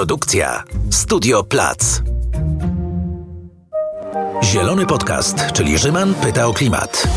Produkcja 0.00 0.64
Studio 0.90 1.44
Plac. 1.44 2.02
Zielony 4.44 4.86
Podcast, 4.86 5.52
czyli 5.52 5.78
Rzyman 5.78 6.14
pyta 6.14 6.46
o 6.46 6.52
klimat. 6.52 7.08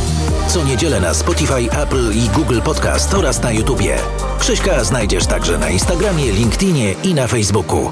Co 0.48 0.64
niedzielę 0.64 1.00
na 1.00 1.14
Spotify, 1.14 1.72
Apple 1.72 2.12
i 2.14 2.30
Google 2.30 2.62
Podcast 2.62 3.14
oraz 3.14 3.44
na 3.44 3.52
YouTubie. 3.52 3.98
Krzyśka 4.40 4.84
znajdziesz 4.84 5.26
także 5.26 5.58
na 5.58 5.70
Instagramie, 5.70 6.32
LinkedInie 6.32 6.96
i 7.04 7.14
na 7.14 7.28
Facebooku. 7.28 7.92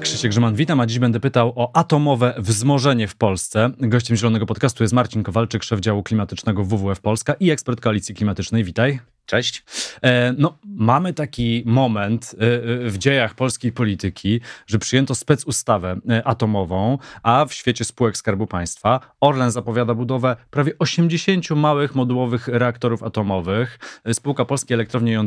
Krzysiek 0.00 0.30
Grzyman, 0.30 0.54
witam, 0.54 0.80
a 0.80 0.86
dziś 0.86 0.98
będę 0.98 1.20
pytał 1.20 1.52
o 1.56 1.76
atomowe 1.76 2.34
wzmożenie 2.38 3.08
w 3.08 3.16
Polsce. 3.16 3.70
Gościem 3.78 4.16
Zielonego 4.16 4.46
Podcastu 4.46 4.84
jest 4.84 4.94
Marcin 4.94 5.22
Kowalczyk, 5.22 5.62
szef 5.62 5.80
działu 5.80 6.02
klimatycznego 6.02 6.64
WWF 6.64 7.00
Polska 7.00 7.34
i 7.40 7.50
ekspert 7.50 7.80
Koalicji 7.80 8.14
Klimatycznej. 8.14 8.64
Witaj. 8.64 9.11
Cześć. 9.26 9.64
E, 10.02 10.34
no, 10.38 10.58
mamy 10.64 11.14
taki 11.14 11.62
moment 11.66 12.34
e, 12.34 12.44
e, 12.86 12.90
w 12.90 12.98
dziejach 12.98 13.34
polskiej 13.34 13.72
polityki, 13.72 14.40
że 14.66 14.78
przyjęto 14.78 15.14
specustawę 15.14 15.96
atomową, 16.24 16.98
a 17.22 17.44
w 17.44 17.54
świecie 17.54 17.84
spółek 17.84 18.16
Skarbu 18.16 18.46
Państwa 18.46 19.00
Orlen 19.20 19.50
zapowiada 19.50 19.94
budowę 19.94 20.36
prawie 20.50 20.72
80 20.78 21.50
małych 21.50 21.94
modułowych 21.94 22.48
reaktorów 22.48 23.02
atomowych. 23.02 23.78
Spółka 24.12 24.44
Polskie 24.44 24.74
Elektrownie 24.74 25.18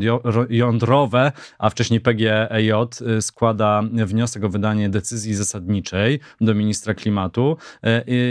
Jądrowe, 0.50 1.32
a 1.60 1.70
wcześniej 1.70 2.00
PGEJ 2.00 2.72
składa 3.22 3.84
wniosek 3.92 4.44
o 4.44 4.50
wydanie 4.50 4.90
decyzji 4.90 5.36
zasadniczej 5.36 6.20
do 6.42 6.54
ministra 6.54 6.94
klimatu. 6.94 7.58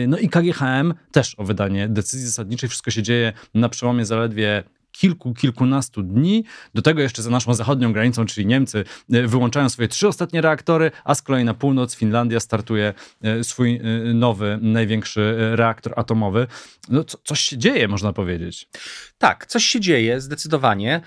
No 0.09 0.19
i 0.19 0.29
KGHM 0.29 0.95
też 1.13 1.35
o 1.39 1.45
wydanie 1.45 1.89
decyzji 1.89 2.27
zasadniczej. 2.27 2.69
Wszystko 2.69 2.91
się 2.91 3.03
dzieje 3.03 3.33
na 3.55 3.69
przełomie 3.69 4.05
zaledwie 4.05 4.65
kilku, 4.95 5.35
kilkunastu 5.35 6.03
dni. 6.03 6.45
Do 6.75 6.83
tego 6.83 7.03
jeszcze 7.03 7.23
za 7.23 7.31
naszą 7.31 7.55
zachodnią 7.55 7.93
granicą, 7.93 8.27
czyli 8.27 8.47
Niemcy, 8.47 8.85
e, 9.13 9.27
wyłączają 9.27 9.69
swoje 9.69 9.89
trzy 9.89 10.09
ostatnie 10.09 10.41
reaktory, 10.41 10.91
a 11.05 11.15
z 11.15 11.23
kolei 11.23 11.45
na 11.45 11.55
północ 11.55 11.97
Finlandia 11.97 12.41
startuje 12.41 12.95
e, 13.23 13.45
swój 13.45 13.77
e, 13.77 13.81
nowy, 14.15 14.59
największy 14.63 15.37
reaktor 15.57 15.93
atomowy. 15.97 16.47
No, 16.89 17.05
co, 17.05 17.19
coś 17.25 17.41
się 17.41 17.59
dzieje, 17.59 17.89
można 17.89 18.13
powiedzieć. 18.13 18.69
Tak, 19.19 19.47
coś 19.47 19.65
się 19.65 19.81
dzieje, 19.81 20.21
zdecydowanie. 20.21 21.01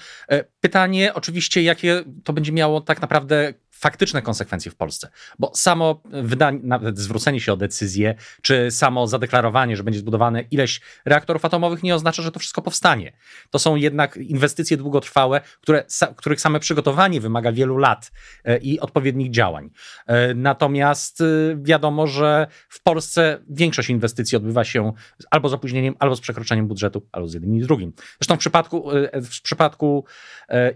Pytanie 0.60 1.14
oczywiście, 1.14 1.62
jakie 1.62 2.04
to 2.24 2.34
będzie 2.34 2.52
miało 2.52 2.82
tak 2.82 3.02
naprawdę 3.02 3.54
faktyczne 3.78 4.22
konsekwencje 4.22 4.72
w 4.72 4.76
Polsce. 4.76 5.10
Bo 5.40 5.52
samo 5.56 6.02
wydanie, 6.06 6.60
nawet 6.64 7.00
zwrócenie 7.00 7.40
się 7.40 7.54
o 7.54 7.58
decyzję, 7.58 8.16
czy 8.42 8.72
samo 8.72 9.08
zadeklarowanie, 9.08 9.78
że 9.78 9.84
będzie 9.84 10.00
zbudowane 10.00 10.42
ileś 10.42 10.82
reaktorów 11.06 11.46
atomowych, 11.46 11.84
nie 11.84 11.96
oznacza, 11.96 12.22
że 12.22 12.32
to 12.32 12.40
wszystko 12.40 12.62
powstanie. 12.62 13.14
To 13.50 13.60
są 13.60 13.76
jednak 13.76 14.18
inwestycje 14.18 14.78
długotrwałe, 14.78 15.42
które, 15.62 15.86
których 16.16 16.42
same 16.42 16.60
przygotowanie 16.60 17.22
wymaga 17.22 17.52
wielu 17.52 17.78
lat 17.78 18.12
e, 18.44 18.58
i 18.58 18.80
odpowiednich 18.80 19.32
działań. 19.32 19.70
E, 20.08 20.34
natomiast 20.34 21.22
e, 21.22 21.26
wiadomo, 21.62 22.08
że 22.08 22.48
w 22.70 22.84
Polsce 22.84 23.40
większość 23.50 23.90
inwestycji 23.90 24.38
odbywa 24.38 24.64
się 24.64 24.94
albo 25.32 25.50
z 25.50 25.54
opóźnieniem, 25.54 25.96
albo 26.00 26.16
z 26.16 26.22
przekroczeniem 26.22 26.68
budżetu, 26.68 27.08
albo 27.12 27.28
z 27.28 27.34
jednym 27.34 27.56
i 27.56 27.60
drugim. 27.60 27.94
Zresztą 28.20 28.36
w 28.36 28.40
przypadku, 28.40 28.90
w 29.14 29.42
przypadku 29.42 30.06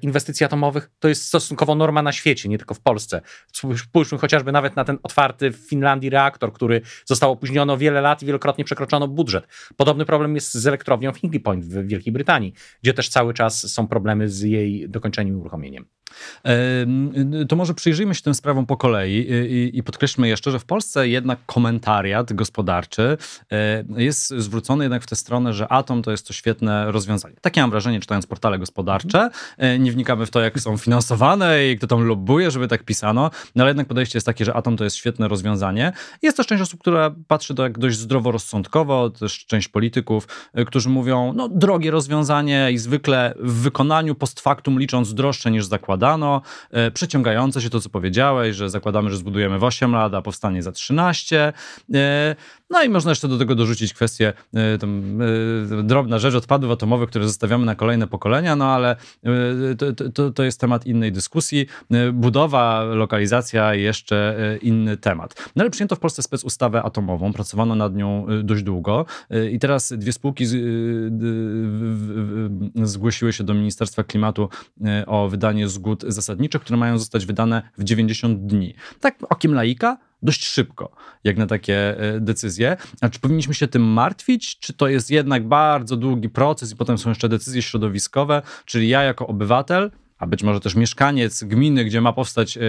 inwestycji 0.02 0.46
atomowych 0.46 0.92
to 1.00 1.08
jest 1.08 1.26
stosunkowo 1.26 1.76
norma 1.76 2.02
na 2.02 2.12
świecie, 2.12 2.50
nie 2.50 2.58
tylko 2.58 2.74
w 2.74 2.80
Polsce 2.80 2.91
Polsce. 2.92 3.22
Spójrzmy 3.78 4.18
chociażby 4.18 4.52
nawet 4.52 4.76
na 4.76 4.84
ten 4.84 4.98
otwarty 5.04 5.52
w 5.52 5.56
Finlandii 5.56 6.10
reaktor, 6.10 6.54
który 6.54 6.82
został 7.06 7.32
opóźniony 7.32 7.78
wiele 7.78 8.02
lat 8.02 8.24
i 8.24 8.26
wielokrotnie 8.26 8.64
przekroczono 8.64 9.08
budżet. 9.08 9.48
Podobny 9.78 10.06
problem 10.06 10.36
jest 10.36 10.54
z 10.54 10.68
elektrownią 10.68 11.12
w 11.14 11.18
Hinkley 11.18 11.40
Point 11.40 11.66
w 11.66 11.88
Wielkiej 11.88 12.14
Brytanii, 12.14 12.54
gdzie 12.82 12.94
też 12.94 13.10
cały 13.10 13.34
czas 13.34 13.72
są 13.74 13.88
problemy 13.88 14.30
z 14.30 14.42
jej 14.42 14.90
dokończeniem 14.90 15.34
i 15.34 15.38
uruchomieniem. 15.38 15.86
To 17.50 17.56
może 17.56 17.74
przyjrzyjmy 17.74 18.16
się 18.16 18.22
tym 18.22 18.34
sprawom 18.34 18.66
po 18.66 18.78
kolei 18.78 19.28
i 19.78 19.84
podkreślmy 19.84 20.28
jeszcze, 20.28 20.52
że 20.52 20.60
w 20.60 20.66
Polsce 20.66 21.08
jednak 21.08 21.40
komentariat 21.46 22.34
gospodarczy 22.34 23.18
e, 23.52 23.84
jest 23.98 24.30
zwrócony 24.30 24.84
jednak 24.84 25.04
w 25.04 25.08
tę 25.08 25.16
stronę, 25.16 25.54
że 25.54 25.68
atom 25.68 26.02
to 26.02 26.12
jest 26.12 26.28
to 26.28 26.34
świetne 26.34 26.92
rozwiązanie. 26.92 27.36
Takie 27.42 27.62
mam 27.62 27.70
wrażenie, 27.72 28.00
czytając 28.00 28.28
portale 28.28 28.60
gospodarcze. 28.60 29.30
E, 29.58 29.80
nie 29.80 29.92
wnikamy 29.92 30.26
w 30.26 30.32
to, 30.32 30.40
jak 30.40 30.60
są 30.60 30.78
finansowane 30.78 31.68
i 31.68 31.78
kto 31.78 31.88
tam 31.88 32.08
lobbuje, 32.08 32.52
żeby 32.52 32.68
tak 32.68 32.81
pisano, 32.84 33.32
no 33.56 33.64
ale 33.64 33.70
jednak 33.70 33.88
podejście 33.88 34.18
jest 34.18 34.26
takie, 34.26 34.46
że 34.46 34.54
atom 34.54 34.78
to 34.78 34.84
jest 34.84 34.96
świetne 34.96 35.28
rozwiązanie. 35.28 35.94
Jest 36.22 36.38
też 36.38 36.48
część 36.48 36.62
osób, 36.62 36.80
która 36.80 37.16
patrzy 37.28 37.56
to 37.56 37.64
jak 37.64 37.80
dość 37.80 37.98
zdroworozsądkowo, 37.98 39.10
też 39.10 39.46
część 39.46 39.68
polityków, 39.68 40.28
e, 40.54 40.66
którzy 40.66 40.90
mówią, 40.90 41.34
no 41.36 41.50
drogie 41.50 41.92
rozwiązanie 41.92 42.70
i 42.72 42.78
zwykle 42.78 43.34
w 43.40 43.62
wykonaniu 43.62 44.16
post 44.16 44.40
factum 44.40 44.80
licząc 44.80 45.14
droższe 45.14 45.52
niż 45.52 45.66
zakładano. 45.66 46.42
E, 46.72 46.92
przeciągające 46.92 47.62
się 47.62 47.70
to, 47.70 47.82
co 47.82 47.90
powiedziałeś, 47.90 48.56
że 48.56 48.70
zakładamy, 48.70 49.10
że 49.10 49.18
zbudujemy 49.18 49.60
w 49.60 49.64
8 49.64 49.92
lat, 49.92 50.14
a 50.14 50.22
powstanie 50.22 50.64
za 50.64 50.72
13. 50.72 51.54
E, 51.94 52.36
no 52.70 52.84
i 52.84 52.90
można 52.90 53.12
jeszcze 53.12 53.28
do 53.28 53.38
tego 53.38 53.56
dorzucić 53.56 53.94
kwestię, 53.94 54.34
tam, 54.80 55.20
drobna 55.84 56.20
rzecz 56.20 56.36
odpadów 56.36 56.72
atomowych, 56.72 57.10
które 57.10 57.28
zostawiamy 57.28 57.66
na 57.66 57.76
kolejne 57.76 58.08
pokolenia, 58.08 58.56
no 58.56 58.66
ale 58.66 58.96
to, 59.78 60.10
to, 60.14 60.32
to 60.32 60.44
jest 60.44 60.60
temat 60.60 60.86
innej 60.86 61.12
dyskusji. 61.12 61.68
Budowa, 62.14 62.71
lokalizacja, 62.80 63.74
jeszcze 63.74 64.36
inny 64.62 64.98
temat. 64.98 65.52
No 65.56 65.62
ale 65.64 65.70
przyjęto 65.70 65.96
w 65.96 66.00
Polsce 66.00 66.24
specustawę 66.24 66.84
atomową, 66.84 67.34
pracowano 67.34 67.76
nad 67.76 67.96
nią 67.96 68.26
dość 68.44 68.64
długo 68.64 69.06
i 69.52 69.60
teraz 69.60 69.94
dwie 69.98 70.14
spółki 70.14 70.46
zgłosiły 72.84 73.34
się 73.34 73.44
do 73.44 73.54
Ministerstwa 73.54 74.04
Klimatu 74.04 74.50
o 75.08 75.30
wydanie 75.30 75.68
zgód 75.68 76.04
zasadniczych, 76.08 76.62
które 76.62 76.78
mają 76.78 76.98
zostać 76.98 77.26
wydane 77.26 77.62
w 77.78 77.84
90 77.84 78.46
dni. 78.46 78.76
Tak 79.00 79.16
okiem 79.30 79.54
laika, 79.54 79.98
dość 80.22 80.46
szybko, 80.46 80.92
jak 81.24 81.38
na 81.38 81.48
takie 81.48 82.00
e, 82.00 82.20
decyzje. 82.20 82.78
A 83.02 83.10
czy 83.10 83.20
powinniśmy 83.20 83.54
się 83.54 83.68
tym 83.68 83.82
martwić, 83.82 84.60
czy 84.60 84.74
to 84.74 84.88
jest 84.88 85.12
jednak 85.12 85.48
bardzo 85.48 85.98
długi 85.98 86.30
proces 86.30 86.72
i 86.72 86.76
potem 86.76 86.98
są 86.98 87.10
jeszcze 87.10 87.30
decyzje 87.30 87.62
środowiskowe, 87.62 88.42
czyli 88.66 88.90
ja 88.90 89.04
jako 89.04 89.28
obywatel 89.28 89.92
a 90.22 90.28
być 90.28 90.44
może 90.44 90.60
też 90.60 90.76
mieszkaniec 90.76 91.44
gminy, 91.44 91.86
gdzie 91.86 92.02
ma 92.02 92.14
powstać 92.14 92.58
e, 92.58 92.62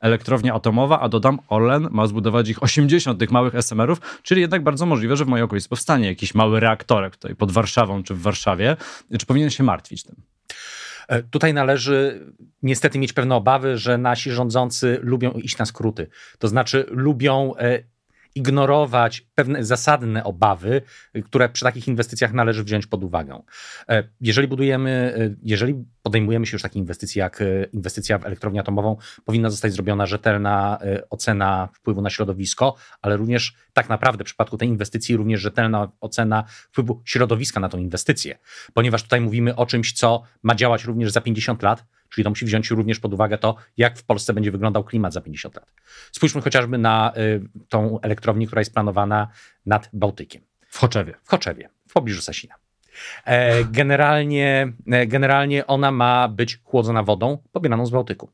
elektrownia 0.00 0.54
atomowa, 0.54 1.00
a 1.00 1.08
dodam, 1.08 1.38
Orlen 1.48 1.88
ma 1.90 2.06
zbudować 2.06 2.48
ich 2.48 2.62
80 2.62 3.18
tych 3.18 3.30
małych 3.30 3.54
SMR-ów, 3.54 4.20
czyli 4.22 4.40
jednak 4.40 4.62
bardzo 4.62 4.86
możliwe, 4.86 5.16
że 5.16 5.24
w 5.24 5.28
mojej 5.28 5.44
okolicy 5.44 5.68
powstanie 5.68 6.06
jakiś 6.06 6.34
mały 6.34 6.60
reaktorek 6.60 7.16
tutaj 7.16 7.36
pod 7.36 7.52
Warszawą 7.52 8.02
czy 8.02 8.14
w 8.14 8.22
Warszawie. 8.22 8.76
Czy 9.18 9.26
powinien 9.26 9.50
się 9.50 9.62
martwić 9.62 10.02
tym? 10.02 10.16
E, 11.08 11.22
tutaj 11.22 11.54
należy 11.54 12.26
niestety 12.62 12.98
mieć 12.98 13.12
pewne 13.12 13.34
obawy, 13.34 13.78
że 13.78 13.98
nasi 13.98 14.30
rządzący 14.30 14.98
lubią 15.02 15.30
iść 15.30 15.58
na 15.58 15.66
skróty. 15.66 16.06
To 16.38 16.48
znaczy 16.48 16.86
lubią 16.88 17.54
e, 17.56 17.82
ignorować 18.34 19.26
pewne 19.34 19.64
zasadne 19.64 20.24
obawy, 20.24 20.82
które 21.24 21.48
przy 21.48 21.64
takich 21.64 21.88
inwestycjach 21.88 22.32
należy 22.32 22.64
wziąć 22.64 22.86
pod 22.86 23.04
uwagę. 23.04 23.42
E, 23.88 24.04
jeżeli 24.20 24.48
budujemy, 24.48 25.14
jeżeli 25.42 25.84
podejmujemy 26.02 26.46
się 26.46 26.54
już 26.54 26.62
takiej 26.62 26.80
inwestycji 26.80 27.18
jak 27.18 27.42
inwestycja 27.72 28.18
w 28.18 28.26
elektrownię 28.26 28.60
atomową, 28.60 28.96
powinna 29.24 29.50
zostać 29.50 29.72
zrobiona 29.72 30.06
rzetelna 30.06 30.78
ocena 31.10 31.68
wpływu 31.72 32.02
na 32.02 32.10
środowisko, 32.10 32.74
ale 33.02 33.16
również 33.16 33.54
tak 33.72 33.88
naprawdę 33.88 34.24
w 34.24 34.26
przypadku 34.26 34.56
tej 34.56 34.68
inwestycji 34.68 35.16
również 35.16 35.40
rzetelna 35.40 35.92
ocena 36.00 36.44
wpływu 36.48 37.02
środowiska 37.04 37.60
na 37.60 37.68
tą 37.68 37.78
inwestycję, 37.78 38.38
ponieważ 38.74 39.02
tutaj 39.02 39.20
mówimy 39.20 39.56
o 39.56 39.66
czymś, 39.66 39.92
co 39.92 40.22
ma 40.42 40.54
działać 40.54 40.84
również 40.84 41.12
za 41.12 41.20
50 41.20 41.62
lat, 41.62 41.84
czyli 42.10 42.24
to 42.24 42.30
musi 42.30 42.44
wziąć 42.44 42.70
również 42.70 43.00
pod 43.00 43.14
uwagę 43.14 43.38
to, 43.38 43.56
jak 43.76 43.98
w 43.98 44.04
Polsce 44.04 44.32
będzie 44.32 44.50
wyglądał 44.50 44.84
klimat 44.84 45.12
za 45.12 45.20
50 45.20 45.54
lat. 45.54 45.72
Spójrzmy 46.12 46.40
chociażby 46.40 46.78
na 46.78 47.12
y, 47.16 47.40
tą 47.68 48.00
elektrownię, 48.00 48.46
która 48.46 48.60
jest 48.60 48.74
planowana 48.74 49.28
nad 49.66 49.90
Bałtykiem. 49.92 50.42
W 50.68 50.78
Choczewie. 50.78 51.14
W 51.24 51.30
Choczewie, 51.30 51.68
w 51.88 51.92
pobliżu 51.92 52.22
Sasina. 52.22 52.54
E, 53.24 53.64
generalnie, 53.64 54.72
e, 54.92 55.06
generalnie 55.06 55.66
ona 55.66 55.90
ma 55.90 56.28
być 56.28 56.58
chłodzona 56.64 57.02
wodą 57.02 57.38
pobieraną 57.52 57.86
z 57.86 57.90
Bałtyku. 57.90 58.30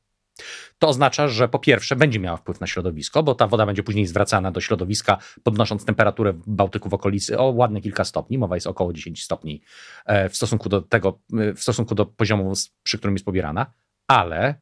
To 0.78 0.88
oznacza, 0.88 1.28
że 1.28 1.49
po 1.49 1.58
pierwsze 1.58 1.96
będzie 1.96 2.19
miała 2.19 2.37
wpływ 2.37 2.61
na 2.61 2.66
środowisko, 2.66 3.22
bo 3.22 3.34
ta 3.34 3.46
woda 3.46 3.66
będzie 3.66 3.82
później 3.82 4.06
zwracana 4.06 4.50
do 4.50 4.61
środowiska, 4.61 5.19
podnosząc 5.43 5.84
temperaturę 5.84 6.32
w 6.32 6.43
Bałtyku 6.46 6.88
w 6.88 6.94
okolicy 6.94 7.38
o 7.38 7.44
ładne 7.44 7.81
kilka 7.81 8.05
stopni, 8.05 8.38
mowa 8.38 8.55
jest 8.55 8.66
około 8.66 8.93
10 8.93 9.25
stopni 9.25 9.62
e, 10.06 10.28
w 10.28 10.37
stosunku 10.37 10.69
do 10.69 10.82
tego, 10.82 11.19
e, 11.38 11.55
w 11.55 11.61
stosunku 11.62 11.94
do 11.94 12.06
poziomu, 12.06 12.52
przy 12.82 12.99
którym 12.99 13.14
jest 13.14 13.25
pobierana, 13.25 13.66
ale 14.06 14.61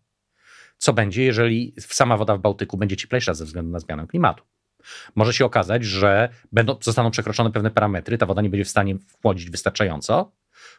co 0.79 0.93
będzie, 0.93 1.25
jeżeli 1.25 1.75
sama 1.79 2.17
woda 2.17 2.37
w 2.37 2.41
Bałtyku 2.41 2.77
będzie 2.77 2.97
cieplejsza 2.97 3.35
ze 3.35 3.45
względu 3.45 3.73
na 3.73 3.79
zmianę 3.79 4.07
klimatu? 4.07 4.45
Może 5.15 5.33
się 5.33 5.45
okazać, 5.45 5.85
że 5.85 6.29
będą, 6.53 6.77
zostaną 6.83 7.11
przekroczone 7.11 7.53
pewne 7.53 7.71
parametry, 7.71 8.19
ta 8.19 8.27
woda 8.27 8.43
nie 8.43 8.51
będzie 8.51 8.65
w 8.65 8.69
stanie 8.69 8.99
wchłodzić 8.99 9.51
wystarczająco, 9.51 10.33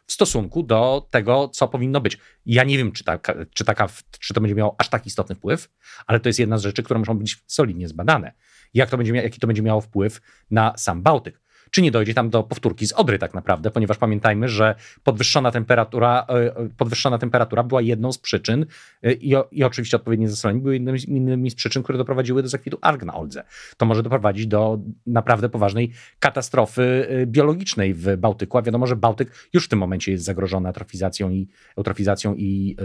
w 0.06 0.12
stosunku 0.12 0.62
do 0.62 1.08
tego, 1.10 1.48
co 1.48 1.68
powinno 1.68 2.00
być. 2.00 2.18
Ja 2.46 2.64
nie 2.64 2.78
wiem, 2.78 2.92
czy, 2.92 3.04
taka, 3.04 3.34
czy, 3.54 3.64
taka, 3.64 3.88
czy 4.20 4.34
to 4.34 4.40
będzie 4.40 4.54
miało 4.54 4.74
aż 4.78 4.88
tak 4.88 5.06
istotny 5.06 5.34
wpływ, 5.34 5.68
ale 6.06 6.20
to 6.20 6.28
jest 6.28 6.38
jedna 6.38 6.58
z 6.58 6.62
rzeczy, 6.62 6.82
które 6.82 7.00
muszą 7.00 7.18
być 7.18 7.44
solidnie 7.46 7.88
zbadane. 7.88 8.32
Jak 8.74 8.90
to 8.90 8.96
będzie, 8.96 9.14
jaki 9.14 9.40
to 9.40 9.46
będzie 9.46 9.62
miało 9.62 9.80
wpływ 9.80 10.20
na 10.50 10.74
sam 10.76 11.02
Bałtyk. 11.02 11.45
Czy 11.70 11.82
nie 11.82 11.90
dojdzie 11.90 12.14
tam 12.14 12.30
do 12.30 12.42
powtórki 12.42 12.86
z 12.86 12.92
Odry 12.92 13.18
tak 13.18 13.34
naprawdę, 13.34 13.70
ponieważ 13.70 13.98
pamiętajmy, 13.98 14.48
że 14.48 14.74
podwyższona 15.04 15.50
temperatura, 15.50 16.26
e, 16.28 16.68
podwyższona 16.76 17.18
temperatura 17.18 17.62
była 17.62 17.82
jedną 17.82 18.12
z 18.12 18.18
przyczyn 18.18 18.66
e, 19.02 19.12
i, 19.12 19.34
i 19.50 19.64
oczywiście 19.64 19.96
odpowiednie 19.96 20.28
zasolenie 20.28 20.60
były 20.60 20.76
innymi 20.76 21.50
z 21.50 21.54
przyczyn, 21.54 21.82
które 21.82 21.98
doprowadziły 21.98 22.42
do 22.42 22.48
zakwitu 22.48 22.78
alg 22.80 23.04
na 23.04 23.14
Oldze. 23.14 23.44
To 23.76 23.86
może 23.86 24.02
doprowadzić 24.02 24.46
do 24.46 24.78
naprawdę 25.06 25.48
poważnej 25.48 25.92
katastrofy 26.18 27.06
e, 27.08 27.26
biologicznej 27.26 27.94
w 27.94 28.16
Bałtyku, 28.16 28.58
a 28.58 28.62
wiadomo, 28.62 28.86
że 28.86 28.96
Bałtyk 28.96 29.48
już 29.52 29.64
w 29.64 29.68
tym 29.68 29.78
momencie 29.78 30.12
jest 30.12 30.24
zagrożony 30.24 30.68
atrofizacją 30.68 31.30
i, 31.30 31.48
eutrofizacją 31.76 32.34
i 32.34 32.76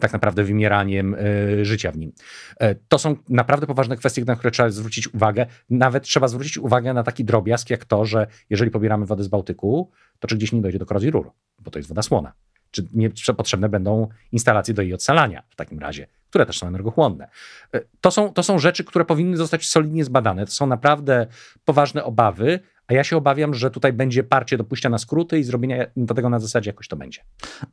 tak 0.00 0.12
naprawdę 0.12 0.44
wymieraniem 0.44 1.16
życia 1.62 1.92
w 1.92 1.98
nim. 1.98 2.12
To 2.88 2.98
są 2.98 3.16
naprawdę 3.28 3.66
poważne 3.66 3.96
kwestie, 3.96 4.24
na 4.24 4.36
które 4.36 4.50
trzeba 4.50 4.70
zwrócić 4.70 5.14
uwagę. 5.14 5.46
Nawet 5.70 6.02
trzeba 6.02 6.28
zwrócić 6.28 6.58
uwagę 6.58 6.94
na 6.94 7.02
taki 7.02 7.24
drobiazg, 7.24 7.70
jak 7.70 7.84
to, 7.84 7.95
że 8.04 8.26
jeżeli 8.50 8.70
pobieramy 8.70 9.06
wodę 9.06 9.24
z 9.24 9.28
Bałtyku, 9.28 9.90
to 10.18 10.28
czy 10.28 10.36
gdzieś 10.36 10.52
nie 10.52 10.60
dojdzie 10.60 10.78
do 10.78 10.86
korozji 10.86 11.10
rur, 11.10 11.30
bo 11.58 11.70
to 11.70 11.78
jest 11.78 11.88
woda 11.88 12.02
słona. 12.02 12.32
Czy 12.70 12.86
nie 12.94 13.10
potrzebne 13.36 13.68
będą 13.68 14.08
instalacje 14.32 14.74
do 14.74 14.82
jej 14.82 14.94
odsalania 14.94 15.42
w 15.48 15.56
takim 15.56 15.78
razie, 15.78 16.06
które 16.28 16.46
też 16.46 16.58
są 16.58 16.66
energochłonne. 16.66 17.28
E, 17.74 17.80
to 18.00 18.10
są, 18.10 18.32
to 18.32 18.42
są 18.42 18.58
rzeczy, 18.58 18.84
które 18.84 19.04
powinny 19.04 19.36
zostać 19.36 19.68
solidnie 19.68 20.04
zbadane. 20.04 20.46
To 20.46 20.52
są 20.52 20.66
naprawdę 20.66 21.26
poważne 21.64 22.04
obawy, 22.04 22.60
a 22.86 22.94
ja 22.94 23.04
się 23.04 23.16
obawiam, 23.16 23.54
że 23.54 23.70
tutaj 23.70 23.92
będzie 23.92 24.24
parcie 24.24 24.56
do 24.56 24.64
pójścia 24.64 24.88
na 24.88 24.98
skróty 24.98 25.38
i 25.38 25.44
zrobienia 25.44 25.86
tego 26.16 26.28
na 26.28 26.38
zasadzie 26.38 26.70
jakoś 26.70 26.88
to 26.88 26.96
będzie. 26.96 27.20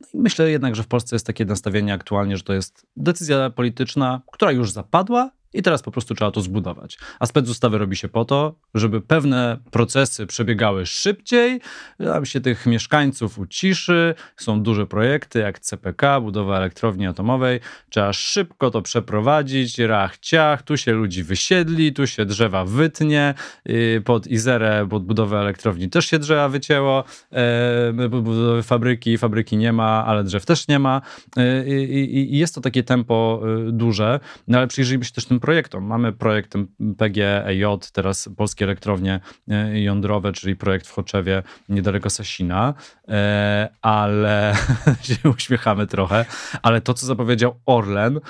No 0.00 0.20
myślę 0.20 0.50
jednak, 0.50 0.76
że 0.76 0.82
w 0.82 0.86
Polsce 0.86 1.16
jest 1.16 1.26
takie 1.26 1.44
nastawienie 1.44 1.92
aktualnie, 1.92 2.36
że 2.36 2.42
to 2.42 2.52
jest 2.52 2.86
decyzja 2.96 3.50
polityczna, 3.50 4.22
która 4.32 4.52
już 4.52 4.70
zapadła 4.70 5.30
i 5.54 5.62
teraz 5.62 5.82
po 5.82 5.90
prostu 5.90 6.14
trzeba 6.14 6.30
to 6.30 6.40
zbudować. 6.40 6.98
A 7.20 7.26
specustawy 7.26 7.78
robi 7.78 7.96
się 7.96 8.08
po 8.08 8.24
to, 8.24 8.54
żeby 8.74 9.00
pewne 9.00 9.58
procesy 9.70 10.26
przebiegały 10.26 10.86
szybciej, 10.86 11.60
tam 11.98 12.26
się 12.26 12.40
tych 12.40 12.66
mieszkańców 12.66 13.38
uciszy, 13.38 14.14
są 14.36 14.62
duże 14.62 14.86
projekty 14.86 15.38
jak 15.38 15.60
CPK, 15.60 16.20
budowa 16.20 16.56
elektrowni 16.56 17.06
atomowej, 17.06 17.60
trzeba 17.90 18.12
szybko 18.12 18.70
to 18.70 18.82
przeprowadzić, 18.82 19.78
rach 19.78 20.18
ciach, 20.18 20.62
tu 20.62 20.76
się 20.76 20.92
ludzi 20.92 21.22
wysiedli, 21.22 21.92
tu 21.92 22.06
się 22.06 22.24
drzewa 22.24 22.64
wytnie, 22.64 23.34
y, 23.68 24.02
pod 24.04 24.26
Izerę, 24.26 24.86
pod 24.90 25.04
budowę 25.04 25.38
elektrowni 25.38 25.88
też 25.88 26.06
się 26.06 26.18
drzewa 26.18 26.48
wycięło, 26.48 27.04
e, 27.32 27.92
budowy 28.08 28.62
fabryki, 28.62 29.18
fabryki 29.18 29.56
nie 29.56 29.72
ma, 29.72 30.04
ale 30.06 30.24
drzew 30.24 30.46
też 30.46 30.68
nie 30.68 30.78
ma. 30.78 31.00
Y, 31.38 31.86
i 31.88 32.38
jest 32.38 32.54
to 32.54 32.60
takie 32.60 32.82
tempo 32.82 33.42
y, 33.68 33.72
duże, 33.72 34.20
no 34.48 34.58
ale 34.58 34.66
przyjrzyjmy 34.66 35.04
się 35.04 35.12
też 35.12 35.24
tym 35.24 35.40
projektom. 35.44 35.84
Mamy 35.84 36.12
projekt 36.12 36.54
PGEJ, 36.98 37.64
teraz 37.92 38.28
Polskie 38.36 38.64
Elektrownie 38.64 39.20
e, 39.48 39.80
Jądrowe, 39.80 40.32
czyli 40.32 40.56
projekt 40.56 40.86
w 40.86 40.90
Choczewie 40.90 41.42
niedaleko 41.68 42.10
Sasina, 42.10 42.74
e, 43.08 43.68
ale 43.82 44.54
się 45.02 45.30
uśmiechamy 45.30 45.86
trochę, 45.86 46.24
ale 46.62 46.80
to, 46.80 46.94
co 46.94 47.06
zapowiedział 47.06 47.54
Orlen, 47.66 48.20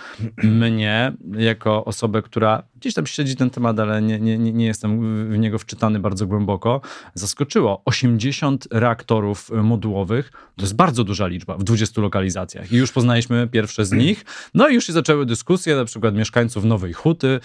mnie, 0.43 1.13
jako 1.37 1.85
osobę, 1.85 2.23
która 2.23 2.63
gdzieś 2.77 2.95
tam 2.95 3.07
śledzi 3.07 3.37
ten 3.37 3.51
temat, 3.51 3.81
ale 3.81 4.03
nie, 4.03 4.21
nie, 4.21 4.39
nie 4.39 4.67
jestem 4.67 5.01
w 5.31 5.39
niego 5.39 5.59
wczytany 5.59 6.01
bardzo 6.01 6.27
głęboko, 6.27 6.81
zaskoczyło. 7.15 7.83
80 7.85 8.69
reaktorów 8.71 9.51
modułowych 9.51 10.33
to 10.57 10.63
jest 10.63 10.77
bardzo 10.77 11.05
duża 11.05 11.27
liczba 11.27 11.57
w 11.57 11.65
20 11.65 12.01
lokalizacjach 12.01 12.73
i 12.73 12.77
już 12.77 12.93
poznaliśmy 12.93 13.49
pierwsze 13.49 13.85
z 13.85 13.93
nich. 13.93 14.25
No 14.55 14.69
i 14.69 14.75
już 14.75 14.87
się 14.87 14.93
zaczęły 14.93 15.27
dyskusje, 15.27 15.77
na 15.77 15.85
przykład 15.85 16.15
mieszkańców 16.15 16.65
Nowej 16.65 16.93
Huty 17.05 17.29
e, 17.29 17.41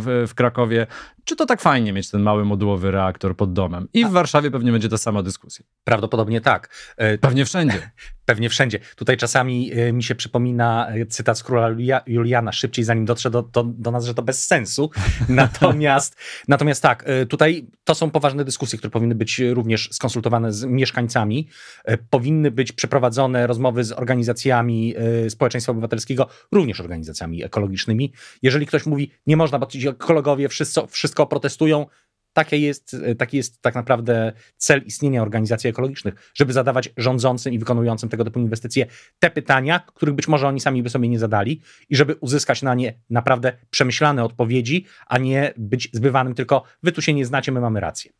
w, 0.00 0.24
w 0.28 0.34
Krakowie, 0.34 0.86
czy 1.24 1.36
to 1.36 1.46
tak 1.46 1.60
fajnie 1.60 1.92
mieć 1.92 2.10
ten 2.10 2.22
mały 2.22 2.44
modułowy 2.44 2.90
reaktor 2.90 3.36
pod 3.36 3.52
domem. 3.52 3.88
I 3.94 4.04
w 4.04 4.10
Warszawie 4.10 4.50
pewnie 4.50 4.72
będzie 4.72 4.88
ta 4.88 4.98
sama 4.98 5.22
dyskusja. 5.22 5.64
Prawdopodobnie 5.84 6.40
tak. 6.40 6.74
E, 6.96 7.18
pewnie 7.18 7.44
wszędzie. 7.44 7.78
Pewnie 8.24 8.48
wszędzie. 8.48 8.78
Tutaj 8.96 9.16
czasami 9.16 9.72
e, 9.72 9.92
mi 9.92 10.02
się 10.02 10.14
przypomina 10.14 10.88
cytat 11.08 11.38
z 11.38 11.42
króla 11.42 11.68
Juliana, 12.06 12.52
szybciej 12.52 12.84
zanim 12.84 13.04
dotrze 13.04 13.30
do, 13.30 13.42
do, 13.42 13.62
do 13.64 13.90
nas, 13.90 14.04
że 14.04 14.14
to 14.14 14.22
bez 14.22 14.46
sensu. 14.46 14.90
Natomiast, 15.28 16.16
natomiast 16.48 16.82
tak, 16.82 17.04
tutaj 17.28 17.66
to 17.84 17.94
są 17.94 18.10
poważne 18.10 18.44
dyskusje, 18.44 18.78
które 18.78 18.90
powinny 18.90 19.14
być 19.14 19.38
również 19.38 19.88
skonsultowane 19.92 20.52
z 20.52 20.64
mieszkańcami. 20.64 21.48
Powinny 22.10 22.50
być 22.50 22.72
przeprowadzone 22.72 23.46
rozmowy 23.46 23.84
z 23.84 23.92
organizacjami 23.92 24.94
społeczeństwa 25.28 25.72
obywatelskiego, 25.72 26.28
również 26.52 26.80
organizacjami 26.80 27.44
ekologicznymi. 27.44 28.12
Jeżeli 28.42 28.66
ktoś 28.66 28.86
mówi, 28.92 29.10
nie 29.26 29.36
można, 29.36 29.58
bo 29.58 29.68
ekologowie 29.88 30.48
wszystko, 30.48 30.86
wszystko 30.86 31.26
protestują, 31.26 31.86
Taki 32.32 32.62
jest, 32.62 32.96
taki 33.18 33.36
jest 33.36 33.62
tak 33.62 33.74
naprawdę 33.74 34.32
cel 34.56 34.82
istnienia 34.86 35.22
organizacji 35.22 35.70
ekologicznych, 35.70 36.32
żeby 36.34 36.52
zadawać 36.52 36.90
rządzącym 36.96 37.52
i 37.52 37.58
wykonującym 37.58 38.08
tego 38.08 38.24
typu 38.24 38.40
inwestycje 38.40 38.86
te 39.18 39.30
pytania, 39.30 39.80
których 39.80 40.14
być 40.14 40.28
może 40.28 40.48
oni 40.48 40.60
sami 40.60 40.82
by 40.82 40.90
sobie 40.90 41.08
nie 41.08 41.18
zadali, 41.18 41.60
i 41.88 41.96
żeby 41.96 42.14
uzyskać 42.14 42.62
na 42.62 42.74
nie 42.74 42.94
naprawdę 43.10 43.52
przemyślane 43.70 44.24
odpowiedzi, 44.24 44.86
a 45.06 45.18
nie 45.18 45.54
być 45.56 45.88
zbywanym 45.92 46.34
tylko 46.34 46.62
wy 46.82 46.92
tu 46.92 47.02
się 47.02 47.14
nie 47.14 47.26
znacie, 47.26 47.52
my 47.52 47.60
mamy 47.60 47.80
rację. 47.80 48.12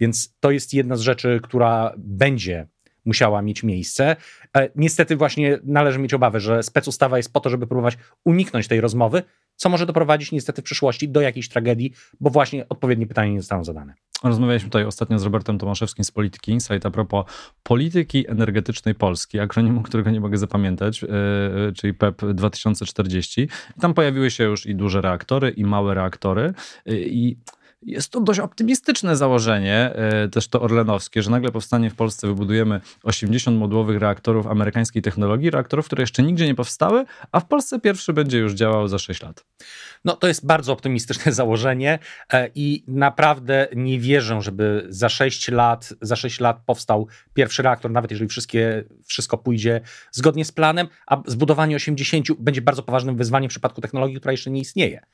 Więc 0.00 0.34
to 0.40 0.50
jest 0.50 0.74
jedna 0.74 0.96
z 0.96 1.00
rzeczy, 1.00 1.40
która 1.42 1.94
będzie 1.96 2.66
musiała 3.04 3.42
mieć 3.42 3.62
miejsce. 3.62 4.16
E, 4.56 4.70
niestety 4.76 5.16
właśnie 5.16 5.58
należy 5.64 5.98
mieć 5.98 6.14
obawę, 6.14 6.40
że 6.40 6.62
specustawa 6.62 7.16
jest 7.16 7.32
po 7.32 7.40
to, 7.40 7.50
żeby 7.50 7.66
próbować 7.66 7.98
uniknąć 8.24 8.68
tej 8.68 8.80
rozmowy, 8.80 9.22
co 9.56 9.68
może 9.68 9.86
doprowadzić 9.86 10.32
niestety 10.32 10.62
w 10.62 10.64
przyszłości 10.64 11.08
do 11.08 11.20
jakiejś 11.20 11.48
tragedii, 11.48 11.92
bo 12.20 12.30
właśnie 12.30 12.68
odpowiednie 12.68 13.06
pytania 13.06 13.32
nie 13.32 13.40
zostaną 13.40 13.64
zadane. 13.64 13.94
Rozmawialiśmy 14.24 14.70
tutaj 14.70 14.84
ostatnio 14.84 15.18
z 15.18 15.22
Robertem 15.22 15.58
Tomaszewskim 15.58 16.04
z 16.04 16.10
Polityki 16.10 16.52
Insight 16.52 16.86
a 16.86 16.90
propos 16.90 17.24
polityki 17.62 18.30
energetycznej 18.30 18.94
Polski, 18.94 19.40
akronimu, 19.40 19.82
którego 19.82 20.10
nie 20.10 20.20
mogę 20.20 20.38
zapamiętać, 20.38 21.02
yy, 21.02 21.08
czyli 21.74 21.94
PEP 21.94 22.22
2040. 22.34 23.40
I 23.76 23.80
tam 23.80 23.94
pojawiły 23.94 24.30
się 24.30 24.44
już 24.44 24.66
i 24.66 24.74
duże 24.74 25.00
reaktory, 25.00 25.50
i 25.50 25.64
małe 25.64 25.94
reaktory. 25.94 26.54
Yy, 26.86 27.00
I 27.06 27.36
jest 27.86 28.10
to 28.10 28.20
dość 28.20 28.40
optymistyczne 28.40 29.16
założenie, 29.16 29.92
e, 29.94 30.28
też 30.28 30.48
to 30.48 30.62
orlenowskie, 30.62 31.22
że 31.22 31.30
nagle 31.30 31.52
powstanie 31.52 31.90
w 31.90 31.94
Polsce, 31.94 32.26
wybudujemy 32.26 32.80
80 33.02 33.58
modułowych 33.58 33.98
reaktorów 33.98 34.46
amerykańskiej 34.46 35.02
technologii, 35.02 35.50
reaktorów, 35.50 35.86
które 35.86 36.02
jeszcze 36.02 36.22
nigdzie 36.22 36.46
nie 36.46 36.54
powstały, 36.54 37.04
a 37.32 37.40
w 37.40 37.46
Polsce 37.46 37.80
pierwszy 37.80 38.12
będzie 38.12 38.38
już 38.38 38.52
działał 38.52 38.88
za 38.88 38.98
6 38.98 39.22
lat. 39.22 39.44
No 40.04 40.16
to 40.16 40.28
jest 40.28 40.46
bardzo 40.46 40.72
optymistyczne 40.72 41.32
założenie 41.42 41.98
e, 42.32 42.50
i 42.54 42.84
naprawdę 42.88 43.68
nie 43.76 44.00
wierzę, 44.00 44.42
żeby 44.42 44.86
za 44.88 45.08
6 45.08 45.48
lat, 45.48 45.92
za 46.00 46.16
6 46.16 46.40
lat 46.40 46.60
powstał 46.66 47.08
pierwszy 47.34 47.62
reaktor, 47.62 47.90
nawet 47.90 48.10
jeżeli 48.10 48.28
wszystkie, 48.28 48.84
wszystko 49.04 49.38
pójdzie 49.38 49.80
zgodnie 50.12 50.44
z 50.44 50.52
planem, 50.52 50.88
a 51.06 51.22
zbudowanie 51.26 51.76
80 51.76 52.26
będzie 52.38 52.62
bardzo 52.62 52.82
poważnym 52.82 53.16
wyzwaniem 53.16 53.48
w 53.48 53.52
przypadku 53.52 53.80
technologii, 53.80 54.16
która 54.16 54.32
jeszcze 54.32 54.50
nie 54.50 54.60
istnieje. 54.60 55.06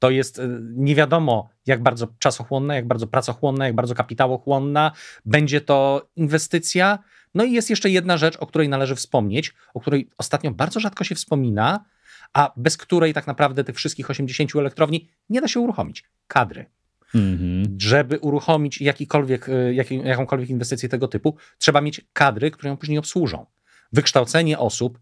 To 0.00 0.10
jest 0.10 0.38
e, 0.38 0.48
nie 0.60 0.94
wiadomo, 0.94 1.48
jak 1.66 1.82
bardzo 1.82 2.08
czasochłonna, 2.18 2.74
jak 2.74 2.86
bardzo 2.86 3.06
pracochłonna, 3.06 3.66
jak 3.66 3.74
bardzo 3.74 3.94
kapitałochłonna. 3.94 4.92
Będzie 5.24 5.60
to 5.60 6.08
inwestycja. 6.16 6.98
No 7.34 7.44
i 7.44 7.52
jest 7.52 7.70
jeszcze 7.70 7.90
jedna 7.90 8.16
rzecz, 8.16 8.36
o 8.36 8.46
której 8.46 8.68
należy 8.68 8.94
wspomnieć, 8.94 9.54
o 9.74 9.80
której 9.80 10.10
ostatnio 10.18 10.50
bardzo 10.50 10.80
rzadko 10.80 11.04
się 11.04 11.14
wspomina, 11.14 11.84
a 12.32 12.52
bez 12.56 12.76
której 12.76 13.14
tak 13.14 13.26
naprawdę 13.26 13.64
tych 13.64 13.76
wszystkich 13.76 14.10
80 14.10 14.56
elektrowni 14.56 15.08
nie 15.28 15.40
da 15.40 15.48
się 15.48 15.60
uruchomić. 15.60 16.04
Kadry. 16.26 16.66
Mhm. 17.14 17.76
Żeby 17.80 18.18
uruchomić 18.18 18.80
jakikolwiek, 18.80 19.48
e, 19.48 19.74
jak, 19.74 19.90
jakąkolwiek 19.90 20.50
inwestycję 20.50 20.88
tego 20.88 21.08
typu, 21.08 21.36
trzeba 21.58 21.80
mieć 21.80 22.00
kadry, 22.12 22.50
które 22.50 22.70
ją 22.70 22.76
później 22.76 22.98
obsłużą. 22.98 23.46
Wykształcenie 23.92 24.58
osób, 24.58 24.98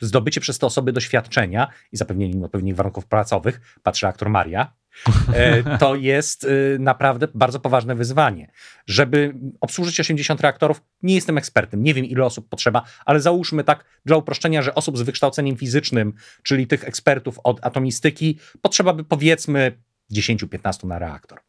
zdobycie 0.00 0.40
przez 0.40 0.58
te 0.58 0.66
osoby 0.66 0.92
doświadczenia 0.92 1.68
i 1.92 1.96
zapewnienie 1.96 2.32
im 2.32 2.44
odpowiednich 2.44 2.76
warunków 2.76 3.06
pracowych, 3.06 3.60
patrzy 3.82 4.06
aktor 4.06 4.30
Maria, 4.30 4.72
e, 5.34 5.78
to 5.78 5.94
jest 5.94 6.44
e, 6.44 6.48
naprawdę 6.78 7.28
bardzo 7.34 7.60
poważne 7.60 7.94
wyzwanie. 7.94 8.50
Żeby 8.86 9.34
obsłużyć 9.60 10.00
80 10.00 10.40
reaktorów, 10.40 10.82
nie 11.02 11.14
jestem 11.14 11.38
ekspertem, 11.38 11.82
nie 11.82 11.94
wiem 11.94 12.04
ile 12.04 12.24
osób 12.24 12.48
potrzeba, 12.48 12.82
ale 13.04 13.20
załóżmy 13.20 13.64
tak 13.64 13.84
dla 14.04 14.16
uproszczenia, 14.16 14.62
że 14.62 14.74
osób 14.74 14.98
z 14.98 15.02
wykształceniem 15.02 15.56
fizycznym, 15.56 16.12
czyli 16.42 16.66
tych 16.66 16.84
ekspertów 16.84 17.38
od 17.44 17.66
atomistyki, 17.66 18.38
potrzeba 18.62 18.92
by 18.92 19.04
powiedzmy 19.04 19.78
10-15 20.12 20.86
na 20.86 20.98
reaktor. 20.98 21.40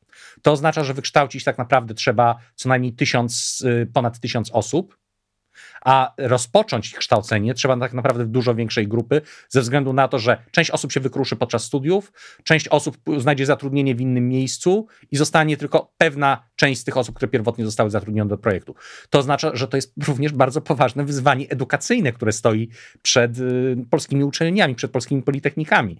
To 0.41 0.51
oznacza, 0.51 0.83
że 0.83 0.93
wykształcić 0.93 1.43
tak 1.43 1.57
naprawdę 1.57 1.93
trzeba 1.93 2.35
co 2.55 2.69
najmniej 2.69 2.93
tysiąc, 2.93 3.63
e, 3.81 3.85
ponad 3.85 4.19
tysiąc 4.19 4.51
osób, 4.51 4.97
a 5.81 6.13
rozpocząć 6.17 6.91
ich 6.91 6.97
kształcenie 6.97 7.53
trzeba 7.53 7.77
tak 7.77 7.93
naprawdę 7.93 8.25
w 8.25 8.27
dużo 8.27 8.55
większej 8.55 8.87
grupy, 8.87 9.21
ze 9.49 9.61
względu 9.61 9.93
na 9.93 10.07
to, 10.07 10.19
że 10.19 10.43
część 10.51 10.71
osób 10.71 10.91
się 10.91 10.99
wykruszy 10.99 11.35
podczas 11.35 11.63
studiów, 11.63 12.11
część 12.43 12.67
osób 12.67 12.97
znajdzie 13.17 13.45
zatrudnienie 13.45 13.95
w 13.95 14.01
innym 14.01 14.29
miejscu 14.29 14.87
i 15.11 15.17
zostanie 15.17 15.57
tylko 15.57 15.91
pewna 15.97 16.43
część 16.55 16.81
z 16.81 16.83
tych 16.83 16.97
osób, 16.97 17.15
które 17.15 17.29
pierwotnie 17.29 17.65
zostały 17.65 17.89
zatrudnione 17.89 18.29
do 18.29 18.37
projektu. 18.37 18.75
To 19.09 19.19
oznacza, 19.19 19.51
że 19.53 19.67
to 19.67 19.77
jest 19.77 19.93
również 20.07 20.33
bardzo 20.33 20.61
poważne 20.61 21.05
wyzwanie 21.05 21.49
edukacyjne, 21.49 22.11
które 22.11 22.31
stoi 22.31 22.69
przed 23.01 23.37
y, 23.37 23.75
polskimi 23.89 24.23
uczelniami, 24.23 24.75
przed 24.75 24.91
polskimi 24.91 25.23
politechnikami. 25.23 25.99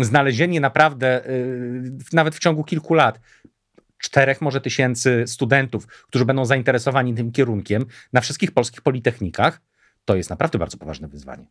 Znalezienie 0.00 0.60
naprawdę, 0.60 1.28
y, 1.28 1.92
nawet 2.12 2.34
w 2.34 2.38
ciągu 2.38 2.64
kilku 2.64 2.94
lat, 2.94 3.20
czterech 4.04 4.40
może 4.40 4.60
tysięcy 4.60 5.24
studentów, 5.26 5.86
którzy 5.86 6.24
będą 6.24 6.44
zainteresowani 6.44 7.14
tym 7.14 7.32
kierunkiem 7.32 7.86
na 8.12 8.20
wszystkich 8.20 8.52
polskich 8.52 8.80
politechnikach, 8.80 9.60
to 10.04 10.16
jest 10.16 10.30
naprawdę 10.30 10.58
bardzo 10.58 10.78
poważne 10.78 11.08
wyzwanie. 11.08 11.46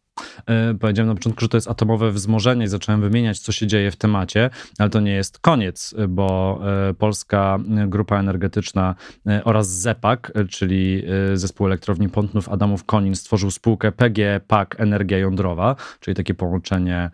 E, 0.46 0.74
powiedziałem 0.74 1.08
na 1.08 1.16
początku, 1.16 1.42
że 1.42 1.50
to 1.50 1.58
jest 1.58 1.68
atomowe 1.68 2.12
wzmożenie 2.12 2.66
i 2.66 2.68
zacząłem 2.68 3.02
wymieniać, 3.02 3.40
co 3.40 3.52
się 3.52 3.68
dzieje 3.68 3.92
w 3.92 3.96
temacie, 3.96 4.50
ale 4.80 4.90
to 4.90 5.00
nie 5.00 5.12
jest 5.12 5.40
koniec, 5.40 5.96
bo 6.10 6.60
e, 6.90 6.94
Polska 6.94 7.60
Grupa 7.88 8.20
Energetyczna 8.20 8.96
e, 9.28 9.44
oraz 9.44 9.70
ZEPAK, 9.70 10.32
czyli 10.50 11.04
Zespół 11.34 11.68
Elektrowni 11.68 12.10
Pątnów 12.10 12.50
Adamów 12.50 12.84
Konin 12.84 13.16
stworzył 13.16 13.52
spółkę 13.52 13.92
PG 13.92 14.42
PAK 14.48 14.76
Energia 14.80 15.18
Jądrowa, 15.18 15.76
czyli 16.00 16.16
takie 16.16 16.34
połączenie 16.34 17.10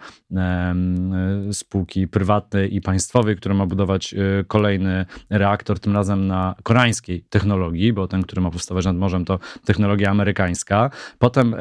spółki 1.52 2.08
prywatnej 2.08 2.76
i 2.76 2.82
państwowej, 2.82 3.36
która 3.36 3.56
ma 3.56 3.66
budować 3.66 4.16
kolejny 4.48 5.06
reaktor, 5.30 5.80
tym 5.80 5.94
razem 5.94 6.28
na 6.28 6.56
koreańskiej 6.64 7.22
technologii, 7.22 7.94
bo 7.94 8.08
ten, 8.08 8.24
który 8.24 8.42
ma 8.42 8.52
powstawać 8.52 8.86
nad 8.86 8.96
morzem, 8.96 9.26
to 9.26 9.40
technologia 9.66 10.12
amerykańska. 10.12 10.90
Potem 11.30 11.56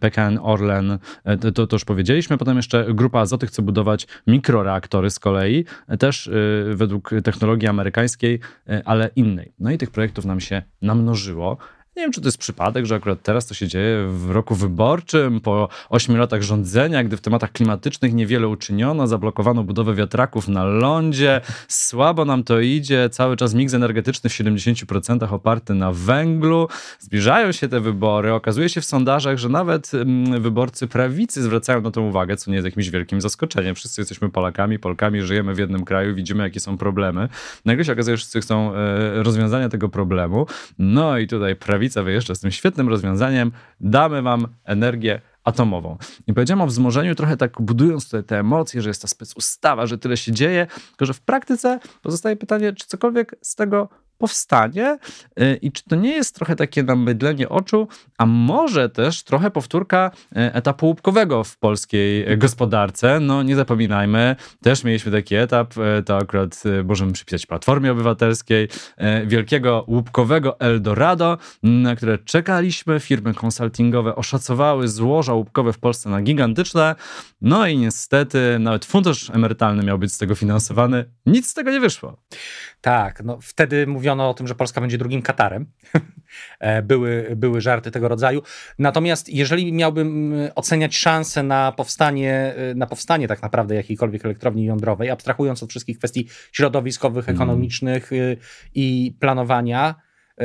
PKN 0.00 0.38
Orlen, 0.42 0.98
e, 1.24 1.52
to, 1.52 1.66
to 1.66 1.76
już 1.76 1.84
powiedzieliśmy, 1.84 2.38
potem 2.38 2.56
jeszcze 2.56 2.86
Grupa 2.94 3.20
Azoty 3.20 3.46
chce 3.46 3.62
budować 3.62 4.06
mikroreaktory 4.26 5.10
z 5.10 5.18
kolei, 5.18 5.64
e, 5.88 5.96
też 5.96 6.28
e, 6.28 6.30
według 6.74 7.10
technologii 7.24 7.68
amerykańskiej, 7.68 8.40
ale 8.84 9.10
innej. 9.16 9.52
No 9.58 9.70
i 9.70 9.78
tych 9.78 9.90
projektów 9.90 10.24
nam 10.24 10.40
się 10.40 10.62
namnożyło. 10.82 11.56
Nie 11.96 12.02
wiem, 12.02 12.12
czy 12.12 12.20
to 12.20 12.28
jest 12.28 12.38
przypadek, 12.38 12.86
że 12.86 12.94
akurat 12.94 13.22
teraz 13.22 13.46
to 13.46 13.54
się 13.54 13.68
dzieje 13.68 14.06
w 14.08 14.30
roku 14.30 14.54
wyborczym, 14.54 15.40
po 15.40 15.68
ośmiu 15.88 16.16
latach 16.16 16.42
rządzenia, 16.42 17.04
gdy 17.04 17.16
w 17.16 17.20
tematach 17.20 17.52
klimatycznych 17.52 18.14
niewiele 18.14 18.48
uczyniono, 18.48 19.06
zablokowano 19.06 19.64
budowę 19.64 19.94
wiatraków 19.94 20.48
na 20.48 20.64
lądzie, 20.64 21.40
słabo 21.68 22.24
nam 22.24 22.44
to 22.44 22.60
idzie, 22.60 23.08
cały 23.10 23.36
czas 23.36 23.54
miks 23.54 23.74
energetyczny 23.74 24.30
w 24.30 24.32
70% 24.32 25.34
oparty 25.34 25.74
na 25.74 25.92
węglu. 25.92 26.68
Zbliżają 26.98 27.52
się 27.52 27.68
te 27.68 27.80
wybory, 27.80 28.32
okazuje 28.32 28.68
się 28.68 28.80
w 28.80 28.84
sondażach, 28.84 29.38
że 29.38 29.48
nawet 29.48 29.94
mm, 29.94 30.42
wyborcy 30.42 30.88
prawicy 30.88 31.42
zwracają 31.42 31.80
na 31.80 31.90
to 31.90 32.02
uwagę, 32.02 32.36
co 32.36 32.50
nie 32.50 32.54
jest 32.56 32.64
jakimś 32.64 32.90
wielkim 32.90 33.20
zaskoczeniem. 33.20 33.74
Wszyscy 33.74 34.00
jesteśmy 34.00 34.30
Polakami, 34.30 34.78
Polkami, 34.78 35.22
żyjemy 35.22 35.54
w 35.54 35.58
jednym 35.58 35.84
kraju, 35.84 36.14
widzimy, 36.14 36.42
jakie 36.42 36.60
są 36.60 36.78
problemy. 36.78 37.28
Nagle 37.64 37.84
się 37.84 37.92
okazuje, 37.92 38.16
że 38.16 38.20
wszyscy 38.20 38.40
chcą 38.40 38.74
e, 38.74 39.22
rozwiązania 39.22 39.68
tego 39.68 39.88
problemu. 39.88 40.46
No 40.78 41.18
i 41.18 41.26
tutaj 41.26 41.56
prawica 41.56 41.81
prawica 41.82 42.02
wyjeżdża 42.02 42.34
z 42.34 42.40
tym 42.40 42.50
świetnym 42.50 42.88
rozwiązaniem, 42.88 43.52
damy 43.80 44.22
wam 44.22 44.46
energię 44.64 45.20
atomową. 45.44 45.96
I 46.26 46.34
powiedziałem 46.34 46.60
o 46.60 46.66
wzmożeniu 46.66 47.14
trochę 47.14 47.36
tak 47.36 47.62
budując 47.62 48.10
te, 48.10 48.22
te 48.22 48.38
emocje, 48.38 48.82
że 48.82 48.90
jest 48.90 49.02
ta 49.02 49.08
specustawa, 49.08 49.86
że 49.86 49.98
tyle 49.98 50.16
się 50.16 50.32
dzieje, 50.32 50.66
tylko 50.88 51.06
że 51.06 51.14
w 51.14 51.20
praktyce 51.20 51.80
pozostaje 52.02 52.36
pytanie, 52.36 52.72
czy 52.72 52.86
cokolwiek 52.86 53.36
z 53.42 53.54
tego 53.54 53.88
powstanie 54.22 54.98
y, 55.40 55.58
i 55.62 55.72
czy 55.72 55.84
to 55.84 55.96
nie 55.96 56.12
jest 56.12 56.34
trochę 56.34 56.56
takie 56.56 56.82
namydlenie 56.82 57.48
oczu, 57.48 57.88
a 58.18 58.26
może 58.26 58.88
też 58.88 59.22
trochę 59.22 59.50
powtórka 59.50 60.10
y, 60.32 60.34
etapu 60.34 60.86
łupkowego 60.86 61.44
w 61.44 61.58
polskiej 61.58 62.38
gospodarce. 62.38 63.20
No 63.20 63.42
nie 63.42 63.56
zapominajmy, 63.56 64.36
też 64.62 64.84
mieliśmy 64.84 65.12
taki 65.12 65.34
etap, 65.34 65.74
y, 65.78 66.02
to 66.02 66.16
akurat 66.16 66.62
możemy 66.84 67.12
przypisać 67.12 67.46
Platformie 67.46 67.92
Obywatelskiej, 67.92 68.68
wielkiego 69.26 69.84
łupkowego 69.88 70.60
Eldorado, 70.60 71.38
na 71.62 71.96
które 71.96 72.18
czekaliśmy. 72.18 73.00
Firmy 73.00 73.34
konsultingowe 73.34 74.16
oszacowały 74.16 74.88
złoża 74.88 75.34
łupkowe 75.34 75.72
w 75.72 75.78
Polsce 75.78 76.10
na 76.10 76.22
gigantyczne, 76.22 76.94
no 77.40 77.66
i 77.66 77.78
niestety 77.78 78.58
nawet 78.58 78.84
fundusz 78.84 79.30
emerytalny 79.30 79.82
miał 79.82 79.98
być 79.98 80.12
z 80.12 80.18
tego 80.18 80.34
finansowany. 80.34 81.04
Nic 81.26 81.50
z 81.50 81.54
tego 81.54 81.70
nie 81.70 81.80
wyszło. 81.80 82.16
Tak, 82.80 83.22
no 83.24 83.38
wtedy 83.42 83.86
mówiono 83.86 84.11
o 84.20 84.34
tym, 84.34 84.46
że 84.48 84.54
Polska 84.54 84.80
będzie 84.80 84.98
drugim 84.98 85.22
Katarem. 85.22 85.66
E, 86.60 86.82
były, 86.82 87.32
były 87.36 87.60
żarty 87.60 87.90
tego 87.90 88.08
rodzaju. 88.08 88.42
Natomiast 88.78 89.28
jeżeli 89.28 89.72
miałbym 89.72 90.34
e, 90.34 90.54
oceniać 90.54 90.96
szanse 90.96 91.42
na 91.42 91.72
powstanie, 91.72 92.54
e, 92.56 92.74
na 92.74 92.86
powstanie 92.86 93.28
tak 93.28 93.42
naprawdę 93.42 93.74
jakiejkolwiek 93.74 94.24
elektrowni 94.24 94.64
jądrowej, 94.64 95.10
abstrahując 95.10 95.62
od 95.62 95.70
wszystkich 95.70 95.98
kwestii 95.98 96.28
środowiskowych, 96.52 97.28
mm. 97.28 97.36
ekonomicznych 97.36 98.10
i 98.74 99.16
planowania, 99.20 99.94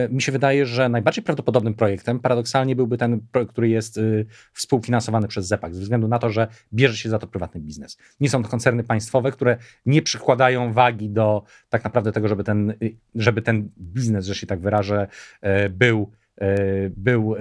mi 0.09 0.21
się 0.21 0.31
wydaje, 0.31 0.65
że 0.65 0.89
najbardziej 0.89 1.23
prawdopodobnym 1.23 1.73
projektem 1.73 2.19
paradoksalnie 2.19 2.75
byłby 2.75 2.97
ten 2.97 3.21
który 3.47 3.69
jest 3.69 3.97
y, 3.97 4.25
współfinansowany 4.53 5.27
przez 5.27 5.47
ZEPAK, 5.47 5.75
ze 5.75 5.81
względu 5.81 6.07
na 6.07 6.19
to, 6.19 6.29
że 6.29 6.47
bierze 6.73 6.97
się 6.97 7.09
za 7.09 7.19
to 7.19 7.27
prywatny 7.27 7.61
biznes. 7.61 7.97
Nie 8.19 8.29
są 8.29 8.43
to 8.43 8.49
koncerny 8.49 8.83
państwowe, 8.83 9.31
które 9.31 9.57
nie 9.85 10.01
przykładają 10.01 10.73
wagi 10.73 11.09
do 11.09 11.43
tak 11.69 11.83
naprawdę 11.83 12.11
tego, 12.11 12.27
żeby 12.27 12.43
ten, 12.43 12.69
y, 12.69 12.95
żeby 13.15 13.41
ten 13.41 13.69
biznes, 13.79 14.25
że 14.25 14.35
się 14.35 14.47
tak 14.47 14.59
wyrażę, 14.59 15.07
e, 15.41 15.69
był, 15.69 16.11
e, 16.41 16.55
był 16.89 17.35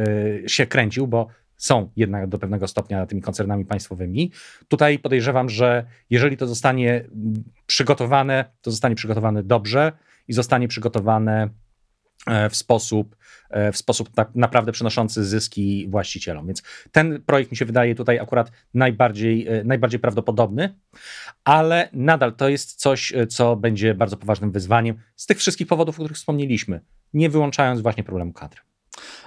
się 0.46 0.66
kręcił, 0.66 1.06
bo 1.06 1.28
są 1.56 1.90
jednak 1.96 2.26
do 2.26 2.38
pewnego 2.38 2.68
stopnia 2.68 3.06
tymi 3.06 3.22
koncernami 3.22 3.64
państwowymi. 3.64 4.32
Tutaj 4.68 4.98
podejrzewam, 4.98 5.48
że 5.48 5.84
jeżeli 6.10 6.36
to 6.36 6.46
zostanie 6.46 7.04
przygotowane, 7.66 8.44
to 8.62 8.70
zostanie 8.70 8.94
przygotowane 8.94 9.42
dobrze 9.42 9.92
i 10.28 10.32
zostanie 10.32 10.68
przygotowane 10.68 11.48
E, 11.48 11.65
w 12.50 12.56
sposób, 12.56 13.16
e, 13.50 13.72
w 13.72 13.76
sposób 13.76 14.10
tak 14.10 14.34
naprawdę 14.34 14.72
przynoszący 14.72 15.24
zyski 15.24 15.86
właścicielom. 15.88 16.46
Więc 16.46 16.62
ten 16.92 17.22
projekt 17.26 17.50
mi 17.50 17.56
się 17.56 17.64
wydaje 17.64 17.94
tutaj 17.94 18.18
akurat 18.18 18.52
najbardziej, 18.74 19.48
e, 19.48 19.64
najbardziej 19.64 20.00
prawdopodobny, 20.00 20.74
ale 21.44 21.88
nadal 21.92 22.36
to 22.36 22.48
jest 22.48 22.80
coś, 22.80 23.12
co 23.28 23.56
będzie 23.56 23.94
bardzo 23.94 24.16
poważnym 24.16 24.52
wyzwaniem 24.52 24.96
z 25.16 25.26
tych 25.26 25.38
wszystkich 25.38 25.66
powodów, 25.66 25.94
o 25.94 26.02
których 26.02 26.16
wspomnieliśmy, 26.16 26.80
nie 27.12 27.30
wyłączając 27.30 27.80
właśnie 27.80 28.04
problemu 28.04 28.32
kadry. 28.32 28.60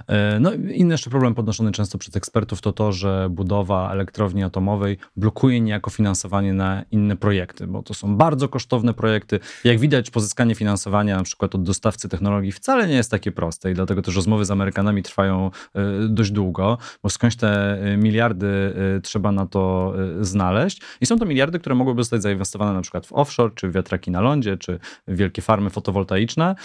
E, 0.07 0.39
no, 0.39 0.53
inny 0.53 0.93
jeszcze 0.93 1.09
problem 1.09 1.35
podnoszony 1.35 1.71
często 1.71 1.97
przez 1.97 2.15
ekspertów 2.15 2.61
to 2.61 2.73
to, 2.73 2.91
że 2.91 3.27
budowa 3.31 3.91
elektrowni 3.91 4.43
atomowej 4.43 4.97
blokuje 5.15 5.61
niejako 5.61 5.89
finansowanie 5.89 6.53
na 6.53 6.83
inne 6.91 7.15
projekty, 7.15 7.67
bo 7.67 7.83
to 7.83 7.93
są 7.93 8.15
bardzo 8.15 8.49
kosztowne 8.49 8.93
projekty. 8.93 9.39
Jak 9.63 9.79
widać, 9.79 10.11
pozyskanie 10.11 10.55
finansowania 10.55 11.17
na 11.17 11.23
przykład 11.23 11.55
od 11.55 11.63
dostawcy 11.63 12.09
technologii 12.09 12.51
wcale 12.51 12.87
nie 12.87 12.95
jest 12.95 13.11
takie 13.11 13.31
proste 13.31 13.71
i 13.71 13.73
dlatego 13.73 14.01
też 14.01 14.15
rozmowy 14.15 14.45
z 14.45 14.51
Amerykanami 14.51 15.03
trwają 15.03 15.51
e, 15.75 15.81
dość 16.09 16.31
długo, 16.31 16.77
bo 17.03 17.09
skądś 17.09 17.35
te 17.35 17.81
e, 17.81 17.97
miliardy 17.97 18.49
trzeba 19.03 19.31
na 19.31 19.45
to 19.45 19.93
znaleźć 20.21 20.81
i 21.01 21.05
są 21.05 21.17
to 21.17 21.25
miliardy, 21.25 21.59
które 21.59 21.75
mogłyby 21.75 22.03
zostać 22.03 22.21
zainwestowane 22.21 22.73
na 22.73 22.81
przykład 22.81 23.05
w 23.05 23.13
offshore, 23.13 23.53
czy 23.55 23.69
w 23.69 23.71
wiatraki 23.71 24.11
na 24.11 24.21
lądzie, 24.21 24.57
czy 24.57 24.79
wielkie 25.07 25.41
farmy 25.41 25.69
fotowoltaiczne. 25.69 26.55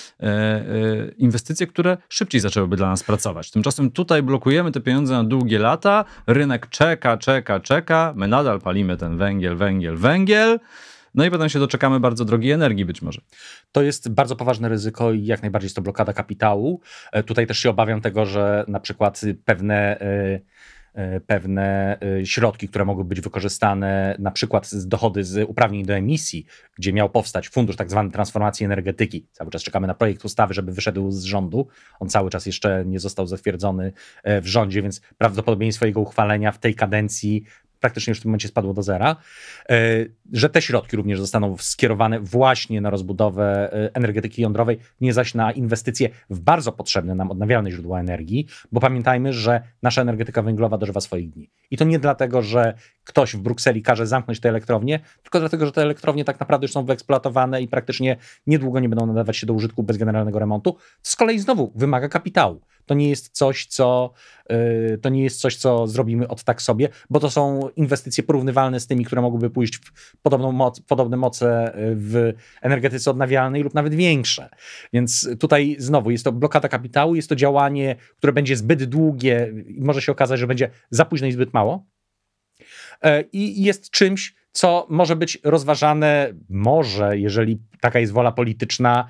Inwestycje, 1.19 1.67
które 1.67 1.97
szybciej 2.09 2.41
zaczęłyby 2.41 2.77
dla 2.77 2.89
nas 2.89 2.94
pracować. 3.03 3.51
Tymczasem 3.51 3.91
tutaj 3.91 4.23
blokujemy 4.23 4.73
te 4.73 4.81
pieniądze 4.81 5.15
na 5.15 5.25
długie 5.25 5.59
lata, 5.59 6.05
rynek 6.27 6.69
czeka, 6.69 7.17
czeka, 7.17 7.61
czeka, 7.61 8.13
my 8.17 8.29
nadal 8.29 8.61
palimy 8.61 8.97
ten 8.97 9.17
węgiel, 9.17 9.57
węgiel, 9.57 9.97
węgiel. 9.97 10.61
No 11.15 11.25
i 11.25 11.31
potem 11.31 11.49
się 11.49 11.59
doczekamy 11.59 12.01
bardzo 12.01 12.25
drogiej 12.25 12.53
energii 12.53 12.85
być 12.85 13.03
może. 13.03 13.21
To 13.73 13.83
jest 13.83 14.09
bardzo 14.09 14.37
poważne 14.37 14.69
ryzyko 14.69 15.13
i 15.13 15.25
jak 15.25 15.43
najbardziej 15.43 15.67
jest 15.67 15.77
to 15.77 15.83
blokada 15.83 16.13
kapitału. 16.13 16.81
E, 17.13 17.23
tutaj 17.23 17.47
też 17.47 17.59
się 17.59 17.71
obawiam 17.71 18.01
tego, 18.01 18.27
że 18.27 18.65
na 18.69 18.81
przykład 18.81 19.21
pewne 19.45 20.01
E, 20.01 20.41
pewne 21.27 21.99
e, 22.21 22.27
środki, 22.27 22.69
które 22.69 22.85
mogły 22.85 23.05
być 23.05 23.21
wykorzystane, 23.21 24.17
na 24.19 24.31
przykład 24.31 24.67
z 24.67 24.89
dochody 24.89 25.25
z 25.25 25.49
uprawnień 25.49 25.85
do 25.87 25.95
emisji, 25.95 26.47
gdzie 26.79 26.93
miał 26.93 27.11
powstać 27.11 27.49
fundusz 27.49 27.77
tak 27.77 27.91
zwany 27.91 28.11
transformacji 28.11 28.67
energetyki. 28.67 29.27
Cały 29.33 29.51
czas 29.51 29.63
czekamy 29.63 29.87
na 29.87 29.95
projekt 29.95 30.25
ustawy, 30.25 30.55
żeby 30.55 30.73
wyszedł 30.73 31.11
z 31.11 31.25
rządu. 31.25 31.69
On 32.01 32.09
cały 32.09 32.31
czas 32.31 32.47
jeszcze 32.47 32.85
nie 32.87 33.01
został 33.01 33.27
zatwierdzony 33.27 33.93
e, 34.23 34.41
w 34.41 34.47
rządzie, 34.47 34.83
więc 34.83 35.01
prawdopodobieństwo 35.19 35.87
jego 35.87 36.01
uchwalenia 36.01 36.53
w 36.53 36.59
tej 36.59 36.75
kadencji 36.75 37.45
praktycznie 37.85 38.11
już 38.11 38.19
w 38.19 38.23
tym 38.23 38.31
momencie 38.31 38.49
spadło 38.49 38.75
do 38.75 38.83
zera, 38.83 39.17
e, 39.69 39.77
że 40.33 40.51
te 40.51 40.63
środki 40.63 40.97
również 40.97 41.21
zostaną 41.21 41.57
skierowane 41.59 42.21
właśnie 42.21 42.81
na 42.81 42.91
rozbudowę 42.91 43.73
e, 43.73 43.95
energetyki 43.95 44.43
jądrowej, 44.43 44.79
nie 45.01 45.13
zaś 45.13 45.35
na 45.35 45.53
inwestycje 45.53 46.11
w 46.31 46.41
bardzo 46.41 46.73
potrzebne 46.73 47.15
nam 47.15 47.31
odnawialne 47.31 47.71
źródła 47.71 48.01
energii, 48.01 48.47
bo 48.73 48.81
pamiętajmy, 48.81 49.33
że 49.33 49.63
nasza 49.83 50.03
energetyka 50.03 50.43
węglowa 50.43 50.79
dożywa 50.79 51.01
swoich 51.01 51.31
dni. 51.31 51.51
I 51.71 51.77
to 51.77 51.85
nie 51.85 51.99
dlatego, 51.99 52.43
że 52.43 52.75
ktoś 53.05 53.37
w 53.37 53.39
Brukseli 53.39 53.83
każe 53.83 54.07
zamknąć 54.07 54.41
te 54.41 54.49
elektrownie, 54.49 55.01
tylko 55.23 55.41
dlatego, 55.41 55.67
że 55.67 55.73
te 55.73 55.83
elektrownie 55.83 56.25
tak 56.25 56.41
naprawdę 56.41 56.65
już 56.65 56.73
są 56.73 56.85
wyeksploatowane 56.85 57.63
i 57.63 57.69
praktycznie 57.69 58.17
niedługo 58.47 58.81
nie 58.81 58.89
będą 58.89 59.07
nadawać 59.07 59.37
się 59.37 59.47
do 59.47 59.55
użytku 59.55 59.83
bez 59.83 59.97
generalnego 59.97 60.39
remontu. 60.39 60.73
To 60.73 60.79
z 61.03 61.17
kolei 61.17 61.39
znowu 61.39 61.73
wymaga 61.75 62.09
kapitału. 62.09 62.61
To 62.87 62.95
nie 62.95 63.09
jest 63.09 63.29
coś, 63.29 63.67
co, 63.67 64.13
yy, 64.51 64.99
to 65.03 65.09
nie 65.09 65.23
jest 65.23 65.41
coś, 65.41 65.57
co 65.57 65.87
zrobimy 65.87 66.29
od 66.29 66.45
tak 66.45 66.63
sobie, 66.63 66.89
bo 67.11 67.21
to 67.21 67.31
są 67.31 67.69
inwestycje 67.77 68.25
porównywalne 68.25 68.81
z 68.81 68.87
tymi, 68.87 69.05
które 69.05 69.23
mogłyby 69.23 69.51
pójść 69.51 69.77
w 69.77 70.17
podobną 70.23 70.53
moc, 70.53 70.81
podobne 70.81 71.17
moce 71.17 71.73
w 71.77 72.33
energetyce 72.63 73.11
odnawialnej 73.11 73.63
lub 73.63 73.75
nawet 73.75 73.95
większe. 73.95 74.49
Więc 74.93 75.29
tutaj 75.41 75.77
znowu 75.79 76.11
jest 76.11 76.25
to 76.25 76.33
blokada 76.33 76.69
kapitału, 76.69 77.15
jest 77.15 77.29
to 77.29 77.37
działanie, 77.37 77.97
które 78.17 78.33
będzie 78.33 78.57
zbyt 78.57 78.85
długie 78.85 79.53
i 79.67 79.81
może 79.81 80.03
się 80.03 80.13
okazać, 80.13 80.41
że 80.41 80.47
będzie 80.47 80.71
za 80.91 81.05
późno 81.05 81.27
i 81.27 81.33
zbyt 81.33 81.55
mało. 81.55 81.94
E, 83.03 83.25
I 83.33 83.63
jest 83.63 83.91
czymś, 83.91 84.35
co 84.53 84.87
może 84.91 85.17
być 85.17 85.39
rozważane, 85.45 86.33
może, 86.49 87.19
jeżeli 87.19 87.59
taka 87.81 87.99
jest 87.99 88.13
wola 88.13 88.33
polityczna, 88.33 89.09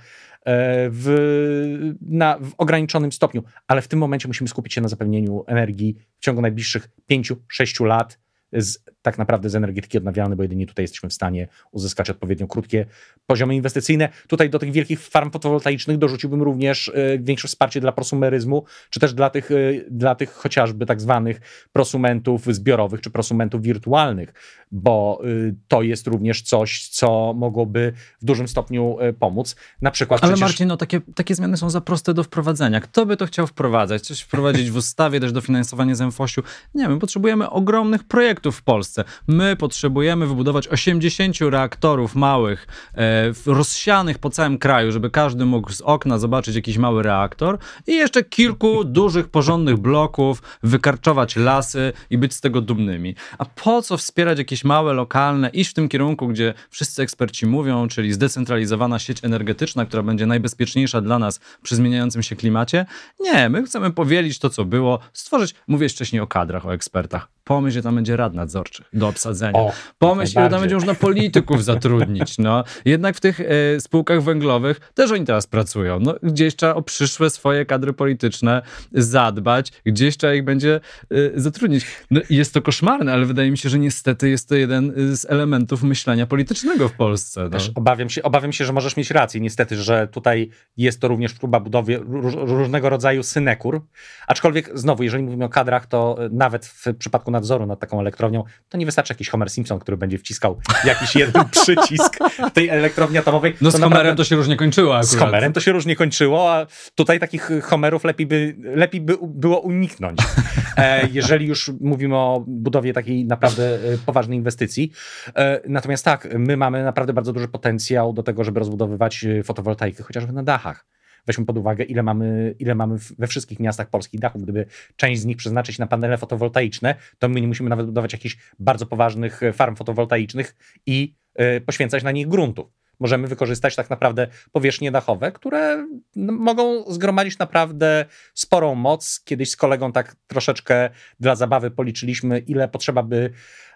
w, 0.91 1.97
na, 2.01 2.39
w 2.39 2.53
ograniczonym 2.59 3.13
stopniu, 3.13 3.45
ale 3.67 3.83
w 3.83 3.89
tym 3.89 3.99
momencie 3.99 4.29
musimy 4.29 4.49
skupić 4.49 4.75
się 4.75 4.81
na 4.81 4.89
zapewnieniu 4.89 5.45
energii 5.47 5.97
w 6.19 6.25
ciągu 6.25 6.43
najbliższych 6.43 6.89
5-6 7.11 7.85
lat 7.85 8.19
z, 8.55 8.79
tak 9.03 9.19
naprawdę 9.19 9.51
z 9.51 9.55
energetyki 9.55 9.99
odnawialnej, 9.99 10.37
bo 10.37 10.43
jedynie 10.43 10.67
tutaj 10.67 10.83
jesteśmy 10.83 11.09
w 11.09 11.13
stanie 11.13 11.49
uzyskać 11.71 12.11
odpowiednio 12.11 12.47
krótkie 12.47 12.87
poziomy 13.27 13.55
inwestycyjne. 13.55 14.09
Tutaj 14.29 14.51
do 14.51 14.59
tych 14.59 14.73
wielkich 14.73 15.01
farm 15.01 15.31
fotowoltaicznych 15.31 15.99
dorzuciłbym 15.99 16.43
również 16.43 16.89
y, 16.89 17.21
większe 17.23 17.49
wsparcie 17.49 17.81
dla 17.81 17.93
prosumeryzmu, 17.93 18.65
czy 18.91 19.01
też 19.01 19.15
dla 19.15 19.31
tych, 19.31 19.51
y, 19.51 19.87
dla 19.91 20.15
tych 20.15 20.33
chociażby 20.33 20.87
tak 20.87 21.01
zwanych 21.01 21.41
prosumentów 21.73 22.47
zbiorowych, 22.47 23.01
czy 23.01 23.11
prosumentów 23.11 23.63
wirtualnych, 23.63 24.33
bo 24.73 25.23
y, 25.25 25.55
to 25.69 25.83
jest 25.83 26.07
również 26.07 26.43
coś, 26.43 26.89
co 26.89 27.35
mogłoby 27.37 27.93
w 28.23 28.25
dużym 28.25 28.49
stopniu 28.49 28.97
pomóc. 29.19 29.57
Na 29.83 29.91
przykład 29.91 30.25
Ale 30.25 30.33
przecież... 30.33 30.49
Marcin, 30.51 30.69
no 30.69 30.77
takie, 30.77 31.01
takie 31.15 31.35
zmiany 31.35 31.57
są 31.57 31.71
za 31.71 31.81
proste 31.81 32.15
do 32.15 32.23
wprowadzenia. 32.23 32.81
Kto 32.81 33.07
by 33.07 33.17
to 33.17 33.27
chciał 33.27 33.47
wprowadzać? 33.47 34.03
Coś 34.03 34.21
wprowadzić 34.21 34.71
w 34.71 34.77
ustawie, 34.77 35.21
też 35.25 35.33
dofinansowanie 35.33 35.97
z 35.97 36.01
MFOŚ-u? 36.01 36.43
Nie, 36.75 36.89
my 36.89 36.99
potrzebujemy 36.99 37.51
ogromnych 37.51 38.05
projektów 38.05 38.44
w 38.53 38.63
Polsce. 38.63 39.05
My 39.29 39.57
potrzebujemy 39.57 40.27
wybudować 40.27 40.69
80 40.69 41.51
reaktorów 41.51 42.15
małych, 42.15 42.67
e, 42.95 43.33
rozsianych 43.47 44.19
po 44.19 44.31
całym 44.31 44.59
kraju, 44.59 44.93
żeby 44.93 45.11
każdy 45.11 45.45
mógł 45.45 45.73
z 45.73 45.81
okna 45.81 46.19
zobaczyć 46.19 46.57
jakiś 46.57 46.79
mały 46.79 47.03
reaktor 47.03 47.59
i 47.87 47.93
jeszcze 47.93 48.25
kilku 48.25 48.85
dużych, 49.01 49.29
porządnych 49.29 49.77
bloków, 49.77 50.43
wykarczować 50.63 51.37
lasy 51.37 51.93
i 52.11 52.19
być 52.19 52.35
z 52.35 52.41
tego 52.41 52.61
dumnymi. 52.61 53.15
A 53.39 53.45
po 53.45 53.83
co 53.83 53.97
wspierać 53.97 54.39
jakieś 54.39 54.65
małe, 54.65 54.93
lokalne, 54.93 55.49
iść 55.49 55.71
w 55.71 55.75
tym 55.75 55.89
kierunku, 55.89 56.29
gdzie 56.29 56.55
wszyscy 56.71 57.03
eksperci 57.03 57.47
mówią, 57.47 57.89
czyli 57.89 58.13
zdecentralizowana 58.13 58.99
sieć 58.99 59.25
energetyczna, 59.25 59.87
która 59.87 60.03
będzie 60.03 60.27
najbezpieczniejsza 60.27 61.01
dla 61.01 61.19
nas 61.19 61.41
przy 61.63 61.77
zmieniającym 61.77 62.23
się 62.23 62.37
klimacie? 62.37 62.87
Nie, 63.21 63.49
my 63.49 63.63
chcemy 63.63 63.91
powielić 63.91 64.39
to, 64.39 64.51
co 64.51 64.65
było, 64.65 64.99
stworzyć, 65.13 65.55
mówię 65.69 65.89
wcześniej 65.89 66.23
o 66.23 66.27
kadrach, 66.27 66.67
o 66.67 66.75
ekspertach. 66.75 67.29
Pomyśl, 67.45 67.75
że 67.75 67.83
tam 67.83 67.95
będzie 67.95 68.17
rad 68.17 68.35
nadzorczych 68.35 68.87
do 68.93 69.09
obsadzenia. 69.09 69.59
O, 69.59 69.73
Pomyśl, 69.99 70.33
że 70.33 70.51
tam 70.51 70.61
będzie 70.61 70.75
można 70.75 70.95
polityków 70.95 71.65
zatrudnić. 71.65 72.39
No. 72.39 72.65
Jednak 72.85 73.17
w 73.17 73.21
tych 73.21 73.41
y, 73.41 73.47
spółkach 73.81 74.23
węglowych 74.23 74.93
też 74.95 75.11
oni 75.11 75.25
teraz 75.25 75.47
pracują. 75.47 76.01
No, 76.01 76.15
gdzieś 76.23 76.57
trzeba 76.57 76.75
o 76.75 76.83
przyszłe 76.83 77.31
swoje 77.31 77.67
kadry 77.67 77.93
polityczne 77.93 78.63
zadbać, 78.93 79.73
gdzieś 79.87 80.17
trzeba 80.17 80.35
ich 80.35 80.45
będzie 80.45 80.81
y, 81.13 81.33
zatrudnić. 81.37 81.87
No, 82.11 82.21
jest 82.31 82.55
to 82.55 82.63
koszmarne, 82.63 83.13
ale 83.13 83.27
wydaje 83.27 83.51
mi 83.51 83.59
się, 83.59 83.69
że 83.69 83.79
niestety 83.79 84.29
jest 84.29 84.49
to 84.49 84.55
jeden 84.55 84.93
z 85.17 85.31
elementów 85.31 85.83
myślenia 85.83 86.27
politycznego 86.27 86.89
w 86.89 86.93
Polsce. 86.93 87.45
No. 87.45 87.51
Też 87.51 87.71
obawiam, 87.75 88.11
się, 88.11 88.23
obawiam 88.23 88.53
się, 88.53 88.65
że 88.65 88.73
możesz 88.73 88.97
mieć 88.97 89.11
rację. 89.11 89.41
Niestety, 89.41 89.77
że 89.77 90.09
tutaj 90.09 90.51
jest 90.77 91.01
to 91.01 91.09
również 91.09 91.35
próba 91.35 91.61
budowy 91.61 92.01
różnego 92.35 92.89
rodzaju 92.89 93.23
synekur. 93.23 93.81
Aczkolwiek 94.27 94.79
znowu, 94.79 95.03
jeżeli 95.03 95.23
mówimy 95.25 95.45
o 95.45 95.49
kadrach, 95.49 95.87
to 95.87 96.17
nawet 96.31 96.67
w 96.67 96.85
przypadku 96.99 97.31
nadzoru 97.35 97.67
nad 97.67 97.81
taką 97.81 98.01
elektrownią, 98.01 98.45
to 98.69 98.79
nie 98.79 98.87
wystarczy 98.87 99.13
jakiś 99.13 99.29
Homer 99.29 99.51
Simpson, 99.51 99.79
który 99.79 99.97
będzie 99.97 100.19
wciskał 100.19 100.61
jakiś 100.85 101.17
jeden 101.17 101.45
przycisk 101.63 102.19
tej 102.53 102.69
elektrowni 102.69 103.19
atomowej. 103.19 103.57
No 103.61 103.71
z 103.71 103.75
Homerem 103.75 103.91
naprawdę... 103.91 104.17
to 104.17 104.25
się 104.25 104.37
różnie 104.37 104.57
kończyło 104.57 104.95
akurat. 104.95 105.11
Z 105.11 105.17
Homerem 105.17 105.53
to 105.53 105.61
się 105.61 105.73
różnie 105.73 105.97
kończyło, 105.97 106.53
a 106.53 106.67
tutaj 106.95 107.21
takich 107.21 107.51
Homerów 107.63 108.05
lepiej 108.05 108.27
by, 108.27 108.57
lepiej 108.59 109.01
by 109.01 109.17
było 109.23 109.61
uniknąć. 109.61 110.19
E, 110.77 111.09
jeżeli 111.13 111.47
już 111.47 111.71
mówimy 111.81 112.17
o 112.17 112.45
budowie 112.47 112.93
takiej 112.93 113.25
naprawdę 113.25 113.75
e, 113.75 113.99
poważnej 114.07 114.39
inwestycji. 114.39 114.93
E, 115.37 115.61
natomiast 115.69 116.05
tak, 116.05 116.29
my 116.39 116.57
mamy 116.57 116.85
naprawdę 116.85 117.13
bardzo 117.13 117.33
duży 117.33 117.49
potencjał 117.49 118.13
do 118.13 118.23
tego, 118.23 118.45
żeby 118.45 118.61
rozbudowywać 118.61 119.27
fotowoltaikę 119.45 120.03
chociażby 120.03 120.33
na 120.33 120.43
dachach. 120.43 120.87
Weźmy 121.27 121.45
pod 121.45 121.59
uwagę, 121.59 121.85
ile 121.85 122.03
mamy, 122.03 122.55
ile 122.59 122.75
mamy 122.75 122.97
we 123.19 123.27
wszystkich 123.27 123.61
miastach 123.61 123.91
polskich 123.91 124.21
dachów. 124.21 124.43
Gdyby 124.43 124.67
część 124.97 125.21
z 125.21 125.25
nich 125.25 125.37
przeznaczyć 125.37 125.79
na 125.79 125.87
panele 125.87 126.19
fotowoltaiczne, 126.19 126.95
to 127.19 127.29
my 127.29 127.41
nie 127.41 127.49
musimy 127.49 127.71
nawet 127.71 127.87
budować 127.87 128.13
jakichś 128.13 128.37
bardzo 128.59 128.87
poważnych 128.87 129.43
e, 129.43 129.53
farm 129.53 129.77
fotowoltaicznych 129.77 130.57
i 130.87 131.15
y, 131.41 131.61
poświęcać 131.61 132.03
na 132.03 132.11
nich 132.11 132.29
gruntów. 132.29 132.84
Możemy 133.01 133.29
wykorzystać 133.29 133.77
tak 133.77 133.91
naprawdę 133.91 134.27
powierzchnie 134.53 134.91
dachowe, 134.91 135.33
które 135.33 135.87
mogą 136.17 136.93
zgromadzić 136.93 137.39
naprawdę 137.39 138.05
sporą 138.35 138.75
moc. 138.75 139.21
Kiedyś 139.25 139.51
z 139.51 139.57
kolegą 139.57 139.93
tak 139.93 140.17
troszeczkę 140.27 140.91
dla 141.21 141.35
zabawy 141.35 141.71
policzyliśmy, 141.71 142.39
ile 142.39 142.69
potrzeba 142.69 143.03
by 143.03 143.31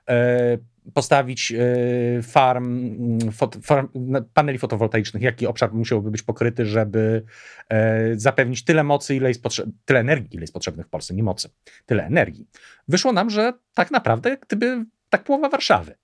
e, 0.09 0.59
postawić 0.95 1.53
e, 1.53 2.23
farm, 2.23 2.66
mm, 2.66 3.33
farm, 3.62 3.88
paneli 4.35 4.59
fotowoltaicznych, 4.59 5.23
jaki 5.23 5.47
obszar 5.47 5.73
musiałby 5.73 6.11
być 6.11 6.23
pokryty, 6.23 6.66
żeby 6.66 7.25
e, 7.69 8.14
zapewnić 8.16 8.64
tyle 8.64 8.85
mocy, 8.85 9.16
ile 9.16 9.29
jest 9.29 9.45
tyle 9.85 10.01
energii, 10.01 10.35
ile 10.35 10.42
jest 10.42 10.53
potrzebne 10.53 10.85
w 10.85 10.88
Polsce, 10.88 11.14
nie 11.14 11.23
mocy, 11.23 11.51
tyle 11.87 12.07
energii. 12.07 12.49
Wyszło 12.88 13.12
nam, 13.12 13.31
że 13.31 13.53
tak 13.75 13.90
naprawdę, 13.90 14.37
gdyby 14.49 14.85
tak 15.11 15.25
połowa 15.25 15.49
Warszawy 15.49 15.95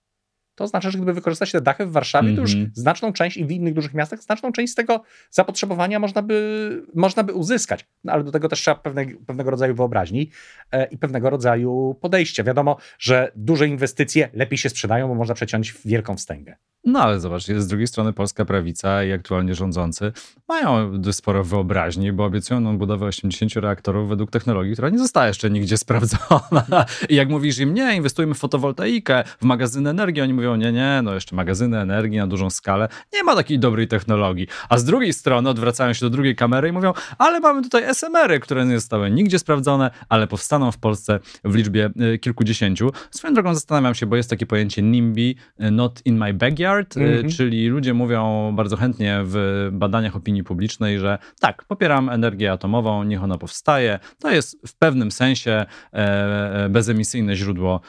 to 0.54 0.64
oznacza, 0.64 0.90
że 0.90 0.98
gdyby 0.98 1.12
wykorzystać 1.12 1.52
te 1.52 1.60
dachy 1.60 1.86
w 1.86 1.92
Warszawie, 1.92 2.28
mm 2.28 2.34
-hmm. 2.34 2.36
to 2.36 2.42
już 2.42 2.52
mhm. 2.52 2.70
znaczną 2.74 3.12
część 3.12 3.36
i 3.36 3.44
w 3.44 3.50
innych 3.50 3.74
dużych 3.74 3.94
miastach, 3.94 4.22
znaczną 4.22 4.52
część 4.52 4.72
z 4.72 4.76
tego 4.76 5.02
zapotrzebowania 5.30 5.98
można 5.98 6.22
by, 6.22 6.86
można 6.94 7.24
by 7.24 7.32
uzyskać. 7.32 7.86
No, 8.04 8.12
ale 8.12 8.24
do 8.24 8.32
tego 8.32 8.48
też 8.48 8.60
trzeba 8.60 8.74
pewne, 8.74 9.06
pewnego 9.26 9.50
rodzaju 9.50 9.74
wyobraźni 9.74 10.30
e, 10.72 10.86
i 10.86 10.98
pewnego 10.98 11.30
rodzaju 11.30 11.96
podejścia. 12.00 12.44
Wiadomo, 12.44 12.76
że 12.98 13.32
duże 13.36 13.68
inwestycje 13.68 14.30
lepiej 14.32 14.58
się 14.58 14.68
sprzedają, 14.68 15.08
bo 15.08 15.14
można 15.14 15.34
przeciąć 15.34 15.74
wielką 15.84 16.16
wstęgę. 16.16 16.56
No 16.86 17.00
ale 17.02 17.20
zobacz, 17.20 17.46
z 17.46 17.66
drugiej 17.66 17.86
strony 17.86 18.12
polska 18.12 18.44
prawica 18.44 19.04
i 19.04 19.12
aktualnie 19.12 19.54
rządzący 19.54 20.12
mają 20.48 21.02
sporo 21.12 21.44
wyobraźni, 21.44 22.12
bo 22.12 22.24
obiecują 22.24 22.60
nam 22.60 22.78
budowę 22.78 23.06
80 23.06 23.56
reaktorów 23.56 24.08
według 24.08 24.30
technologii, 24.30 24.72
która 24.72 24.88
nie 24.88 24.98
została 24.98 25.26
jeszcze 25.26 25.50
nigdzie 25.50 25.78
sprawdzona. 25.84 26.86
I 27.08 27.14
jak 27.14 27.28
mówisz 27.28 27.58
im, 27.58 27.74
nie, 27.74 27.96
inwestujmy 27.96 28.34
w 28.34 28.38
fotowoltaikę, 28.38 29.24
w 29.40 29.44
magazyny 29.44 29.90
energii, 29.90 30.22
oni 30.22 30.34
mówią, 30.34 30.43
nie, 30.56 30.72
nie, 30.72 31.00
no 31.04 31.14
jeszcze 31.14 31.36
magazyny 31.36 31.78
energii 31.78 32.18
na 32.18 32.26
dużą 32.26 32.50
skalę, 32.50 32.88
nie 33.12 33.22
ma 33.22 33.34
takiej 33.36 33.58
dobrej 33.58 33.88
technologii. 33.88 34.46
A 34.68 34.78
z 34.78 34.84
drugiej 34.84 35.12
strony 35.12 35.48
odwracają 35.48 35.92
się 35.92 36.06
do 36.06 36.10
drugiej 36.10 36.36
kamery 36.36 36.68
i 36.68 36.72
mówią, 36.72 36.92
ale 37.18 37.40
mamy 37.40 37.62
tutaj 37.62 37.82
SMR-y, 37.82 38.40
które 38.40 38.66
nie 38.66 38.74
zostały 38.74 39.10
nigdzie 39.10 39.38
sprawdzone, 39.38 39.90
ale 40.08 40.26
powstaną 40.26 40.72
w 40.72 40.78
Polsce 40.78 41.20
w 41.44 41.54
liczbie 41.54 41.90
y, 42.14 42.18
kilkudziesięciu. 42.18 42.90
Swoją 43.10 43.34
drogą 43.34 43.54
zastanawiam 43.54 43.94
się, 43.94 44.06
bo 44.06 44.16
jest 44.16 44.30
takie 44.30 44.46
pojęcie 44.46 44.82
NIMBY, 44.82 45.34
y, 45.60 45.70
not 45.70 46.02
in 46.04 46.18
my 46.18 46.34
backyard, 46.34 46.96
mm 46.96 47.22
-hmm. 47.22 47.36
czyli 47.36 47.68
ludzie 47.68 47.94
mówią 47.94 48.52
bardzo 48.56 48.76
chętnie 48.76 49.20
w 49.24 49.68
badaniach 49.72 50.16
opinii 50.16 50.44
publicznej, 50.44 50.98
że 50.98 51.18
tak, 51.40 51.64
popieram 51.64 52.08
energię 52.08 52.52
atomową, 52.52 53.04
niech 53.04 53.22
ona 53.22 53.38
powstaje. 53.38 53.98
To 54.18 54.30
jest 54.30 54.58
w 54.66 54.78
pewnym 54.78 55.10
sensie 55.10 55.50
e, 55.50 55.64
e, 55.94 56.68
bezemisyjne 56.68 57.36
źródło 57.36 57.80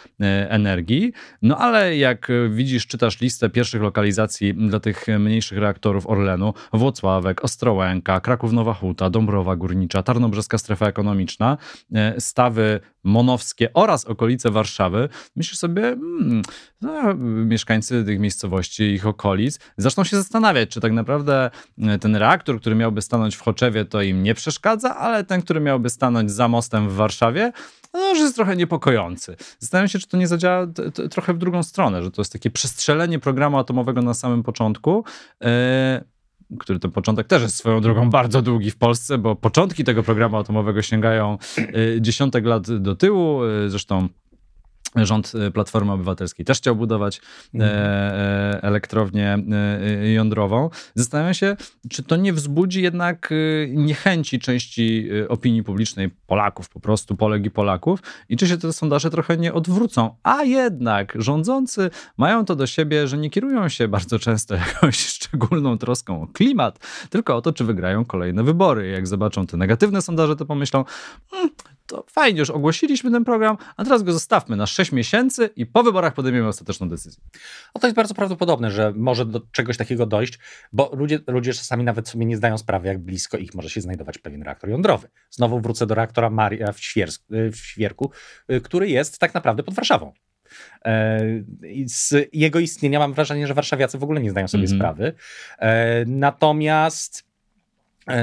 energii. 0.50 1.14
No 1.42 1.58
ale 1.58 1.98
jak 1.98 2.32
widzisz, 2.50 2.88
czytasz 2.88 3.22
listę 3.22 3.50
pierwszych 3.50 3.82
lokalizacji 3.82 4.54
dla 4.54 4.80
tych 4.80 5.06
mniejszych 5.20 5.58
reaktorów 5.58 6.08
Orlenu, 6.08 6.54
Włocławek, 6.74 7.44
Ostrołęka, 7.44 8.20
Kraków 8.20 8.54
Nowa 8.54 8.74
Huta, 8.74 9.10
Dąbrowa 9.10 9.56
Górnicza, 9.56 10.04
Tarnobrzeska 10.04 10.58
Strefa 10.58 10.88
Ekonomiczna, 10.88 11.58
Stawy 12.20 12.80
Monowskie 13.04 13.74
oraz 13.74 14.06
okolice 14.06 14.52
Warszawy, 14.52 15.10
myślisz 15.36 15.60
sobie, 15.60 15.82
hmm, 15.82 16.42
no, 16.82 17.14
mieszkańcy 17.46 18.04
tych 18.06 18.20
miejscowości, 18.20 18.84
ich 18.84 19.08
okolic, 19.08 19.60
zaczną 19.78 20.04
się 20.04 20.18
zastanawiać, 20.18 20.70
czy 20.70 20.82
tak 20.82 20.92
naprawdę 20.92 21.50
e, 21.82 22.00
ten 22.00 22.16
reaktor, 22.16 22.60
który 22.60 22.76
miałby 22.76 23.02
stanąć 23.02 23.36
w 23.36 23.42
Choczewie, 23.42 23.86
to 23.86 24.02
im 24.02 24.24
nie 24.24 24.34
przeszkadza, 24.34 24.96
ale 24.96 25.24
ten, 25.24 25.42
który 25.42 25.60
miałby 25.60 25.90
stanąć 25.90 26.32
za 26.32 26.48
mostem 26.48 26.90
w 26.90 26.94
Warszawie, 26.94 27.52
no, 27.96 28.16
że 28.16 28.22
jest 28.22 28.36
trochę 28.36 28.56
niepokojący. 28.56 29.36
Zastanawiam 29.60 29.88
się, 29.88 30.00
czy 30.00 30.08
to 30.08 30.18
nie 30.18 30.28
zadziała 30.28 30.68
trochę 31.12 31.34
w 31.34 31.38
drugą 31.38 31.64
stronę, 31.64 32.04
że 32.04 32.12
to 32.12 32.22
jest 32.22 32.34
takie 32.34 32.50
przestrzelenie 32.50 33.20
programu 33.20 33.58
atomowego 33.58 34.02
na 34.02 34.14
samym 34.14 34.44
początku. 34.44 35.04
Yy, 35.42 35.48
który 36.60 36.80
to 36.80 36.90
początek 36.90 37.28
też 37.28 37.42
jest 37.42 37.56
swoją 37.56 37.82
drogą 37.82 38.10
bardzo 38.10 38.42
długi 38.42 38.72
w 38.72 38.78
Polsce, 38.78 39.18
bo 39.18 39.36
początki 39.36 39.84
tego 39.84 40.04
programu 40.04 40.38
atomowego 40.38 40.82
sięgają 40.82 41.38
y, 41.58 41.98
dziesiątek 42.02 42.46
lat 42.46 42.72
do 42.72 42.96
tyłu. 42.96 43.44
Y, 43.44 43.70
zresztą 43.70 44.08
Rząd 44.96 45.32
y, 45.36 45.52
Platformy 45.52 45.92
Obywatelskiej 45.92 46.46
też 46.46 46.58
chciał 46.58 46.76
budować 46.76 47.22
mhm. 47.54 47.74
e, 47.74 47.78
e, 48.56 48.64
elektrownię 48.64 49.38
e, 50.02 50.12
jądrową. 50.12 50.70
Zastanawiam 50.96 51.34
się, 51.34 51.56
czy 51.90 52.04
to 52.04 52.16
nie 52.16 52.34
wzbudzi 52.34 52.82
jednak 52.82 53.34
niechęci 53.70 54.40
części 54.40 55.10
opinii 55.30 55.64
publicznej 55.64 56.10
Polaków, 56.10 56.70
po 56.70 56.80
prostu 56.80 57.16
Polek 57.16 57.46
i 57.46 57.52
Polaków, 57.52 58.00
i 58.30 58.38
czy 58.38 58.48
się 58.48 58.58
te 58.58 58.74
sondaże 58.74 59.10
trochę 59.10 59.38
nie 59.38 59.54
odwrócą. 59.54 60.16
A 60.24 60.44
jednak 60.44 61.14
rządzący 61.20 61.90
mają 62.18 62.46
to 62.46 62.56
do 62.56 62.68
siebie, 62.68 63.08
że 63.08 63.18
nie 63.18 63.30
kierują 63.30 63.70
się 63.70 63.88
bardzo 63.88 64.20
często 64.20 64.56
jakąś 64.68 64.98
szczególną 64.98 65.78
troską 65.78 66.22
o 66.22 66.28
klimat, 66.28 66.80
tylko 67.10 67.36
o 67.36 67.42
to, 67.42 67.54
czy 67.54 67.64
wygrają 67.64 68.06
kolejne 68.06 68.44
wybory. 68.44 68.90
Jak 68.90 69.08
zobaczą 69.08 69.48
te 69.48 69.58
negatywne 69.58 70.02
sondaże, 70.02 70.36
to 70.36 70.46
pomyślą, 70.46 70.86
hmm, 71.32 71.50
to 71.88 72.06
fajnie, 72.12 72.40
już 72.40 72.50
ogłosiliśmy 72.50 73.12
ten 73.12 73.26
program, 73.26 73.58
a 73.78 73.84
teraz 73.84 74.04
go 74.04 74.14
zostawmy 74.14 74.56
na 74.56 74.66
6 74.66 74.92
miesięcy 74.92 75.50
i 75.56 75.66
po 75.66 75.84
wyborach 75.84 76.14
podejmiemy 76.14 76.48
ostateczną 76.48 76.90
decyzję. 76.90 77.24
No 77.76 77.82
to 77.82 77.88
jest 77.88 77.96
bardzo 77.96 78.14
prawdopodobne, 78.14 78.72
że 78.72 78.94
może 78.96 79.26
do 79.26 79.42
czegoś 79.52 79.78
takiego 79.78 80.06
dojść, 80.06 80.40
bo 80.74 80.92
ludzie, 80.94 81.20
ludzie 81.28 81.54
czasami 81.54 81.84
nawet 81.84 82.10
sobie 82.10 82.26
nie 82.26 82.38
zdają 82.38 82.58
sprawy, 82.58 82.88
jak 82.88 83.00
blisko 83.00 83.38
ich 83.38 83.54
może 83.54 83.70
się 83.70 83.82
znajdować 83.82 84.18
pewien 84.18 84.44
reaktor 84.44 84.70
jądrowy. 84.70 85.08
Znowu 85.30 85.60
wrócę 85.60 85.88
do 85.88 85.96
reaktora 85.96 86.30
Maria 86.30 86.72
w, 86.72 86.80
Świersk, 86.80 87.24
w 87.30 87.56
Świerku, 87.56 88.12
y, 88.52 88.62
który 88.62 88.90
jest 88.90 89.20
tak 89.20 89.34
naprawdę 89.34 89.64
pod 89.64 89.74
Warszawą. 89.74 90.14
E, 90.86 91.20
z 91.86 92.30
jego 92.34 92.60
istnienia 92.60 93.00
mam 93.00 93.14
wrażenie, 93.14 93.48
że 93.48 93.54
warszawiacy 93.54 93.98
w 93.98 94.04
ogóle 94.04 94.22
nie 94.22 94.32
zdają 94.32 94.48
sobie 94.48 94.64
mm 94.64 94.74
-hmm. 94.74 94.80
sprawy. 94.80 95.14
E, 95.60 96.06
natomiast 96.06 97.26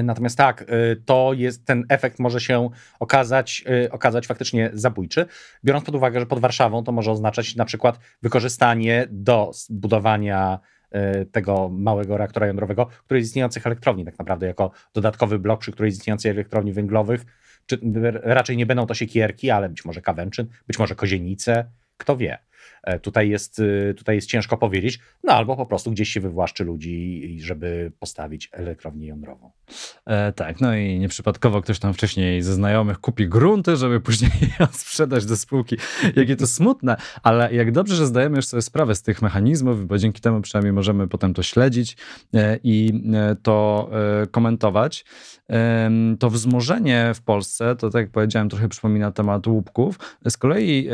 natomiast 0.03 0.39
tak, 0.39 0.63
e, 0.63 0.67
to 0.97 1.33
jest, 1.35 1.67
ten 1.67 1.85
efekt 1.89 2.19
może 2.19 2.41
się 2.41 2.71
okazać, 3.01 3.65
e, 3.85 3.93
okazać 3.93 4.27
faktycznie 4.27 4.71
zabójczy, 4.73 5.27
biorąc 5.65 5.85
pod 5.85 5.95
uwagę, 5.95 6.21
że 6.21 6.27
pod 6.27 6.41
Warszawą 6.41 6.85
to 6.85 6.93
może 6.93 7.11
oznaczać 7.11 7.57
na 7.57 7.65
przykład 7.65 7.99
wykorzystanie 8.23 9.07
do 9.11 9.51
budowania 9.71 10.59
tego 11.33 11.69
małego 11.69 12.17
reaktora 12.17 12.47
jądrowego, 12.47 12.87
który 12.87 13.21
jest 13.21 13.29
istniejących 13.29 13.67
elektrowni 13.67 14.05
tak 14.05 14.19
naprawdę 14.19 14.47
jako 14.47 14.71
dodatkowy 14.95 15.39
blok 15.39 15.61
przy 15.61 15.73
której 15.73 15.93
istniejącej 15.93 16.31
elektrowni 16.31 16.73
węglowych, 16.73 17.25
czy 17.67 17.81
raczej 18.23 18.57
nie 18.57 18.67
będą 18.67 18.87
to 18.87 18.95
siekierki, 18.95 19.51
ale 19.51 19.69
być 19.69 19.85
może 19.85 20.01
Kawęczyn, 20.01 20.47
być 20.67 20.79
może 20.79 20.95
Kozienice, 20.95 21.65
kto 21.97 22.17
wie. 22.17 22.39
E, 22.83 22.99
tutaj 22.99 23.29
jest, 23.29 23.59
y, 23.59 23.95
tutaj 23.99 24.15
jest 24.15 24.29
ciężko 24.29 24.57
powiedzieć, 24.57 24.99
no 25.25 25.33
albo 25.33 25.57
po 25.57 25.67
prostu 25.67 25.91
gdzieś 25.91 26.09
się 26.09 26.21
wywłaszczy 26.21 26.65
ludzi, 26.65 27.37
żeby 27.41 27.93
postawić 27.99 28.49
elektrownię 28.53 29.07
jądrową. 29.07 29.51
E, 30.07 30.33
tak, 30.33 30.61
no 30.61 30.77
i 30.77 30.99
nieprzypadkowo 30.99 31.63
ktoś 31.63 31.79
tam 31.79 31.95
wcześniej 31.95 32.43
ze 32.43 32.55
znajomych 32.55 32.99
kupi 32.99 33.29
grunty, 33.29 33.77
żeby 33.77 34.01
później 34.01 34.31
ją 34.61 34.67
sprzedać 34.73 35.27
do 35.27 35.37
spółki. 35.37 35.77
Jakie 36.17 36.37
to 36.37 36.47
smutne, 36.47 36.97
ale 37.23 37.55
jak 37.55 37.73
dobrze, 37.73 37.97
że 37.97 38.07
zdajemy 38.07 38.37
już 38.37 38.47
sobie 38.47 38.63
sprawę 38.63 38.95
z 38.95 39.03
tych 39.03 39.23
mechanizmów, 39.23 39.87
bo 39.87 39.99
dzięki 39.99 40.21
temu 40.21 40.41
przynajmniej 40.41 40.73
możemy 40.73 41.09
potem 41.09 41.35
to 41.35 41.43
śledzić 41.43 41.97
e, 42.35 42.59
i 42.65 43.03
e, 43.15 43.37
to 43.43 43.63
komentować. 44.31 45.05
To 46.19 46.31
wzmożenie 46.31 47.13
w 47.15 47.23
Polsce, 47.23 47.77
to 47.77 47.91
tak 47.91 48.01
jak 48.03 48.11
powiedziałem, 48.11 48.49
trochę 48.49 48.69
przypomina 48.69 49.13
temat 49.13 49.47
łupków. 49.47 49.99
Z 50.29 50.37
kolei 50.37 50.89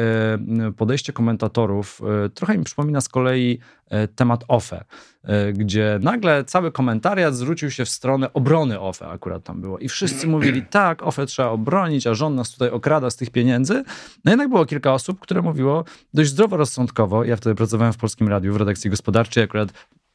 podejście 0.76 1.12
komentatorów 1.12 1.57
E, 1.64 2.28
trochę 2.28 2.58
mi 2.58 2.64
przypomina 2.64 3.00
z 3.00 3.08
kolei 3.08 3.58
e, 3.86 4.08
temat 4.08 4.44
OFE, 4.48 4.84
e, 5.24 5.52
gdzie 5.52 5.98
nagle 6.02 6.44
cały 6.44 6.72
komentariat 6.72 7.34
zwrócił 7.34 7.70
się 7.70 7.84
w 7.84 7.88
stronę 7.88 8.32
obrony 8.32 8.80
OFE, 8.80 9.08
akurat 9.08 9.44
tam 9.44 9.60
było. 9.60 9.78
I 9.78 9.88
wszyscy 9.88 10.26
mówili, 10.36 10.62
tak, 10.62 11.02
OFE 11.02 11.26
trzeba 11.26 11.48
obronić, 11.48 12.06
a 12.06 12.14
rząd 12.14 12.36
nas 12.36 12.50
tutaj 12.50 12.70
okrada 12.70 13.10
z 13.10 13.16
tych 13.16 13.30
pieniędzy. 13.30 13.84
No 14.24 14.32
jednak 14.32 14.48
było 14.48 14.66
kilka 14.66 14.92
osób, 14.92 15.20
które 15.20 15.42
mówiło 15.42 15.84
dość 16.14 16.30
zdroworozsądkowo. 16.30 17.24
Ja 17.24 17.36
wtedy 17.36 17.54
pracowałem 17.54 17.92
w 17.92 17.96
Polskim 17.96 18.28
Radiu, 18.28 18.52
w 18.52 18.56
redakcji 18.56 18.90
gospodarczej, 18.90 19.44
akurat 19.44 19.72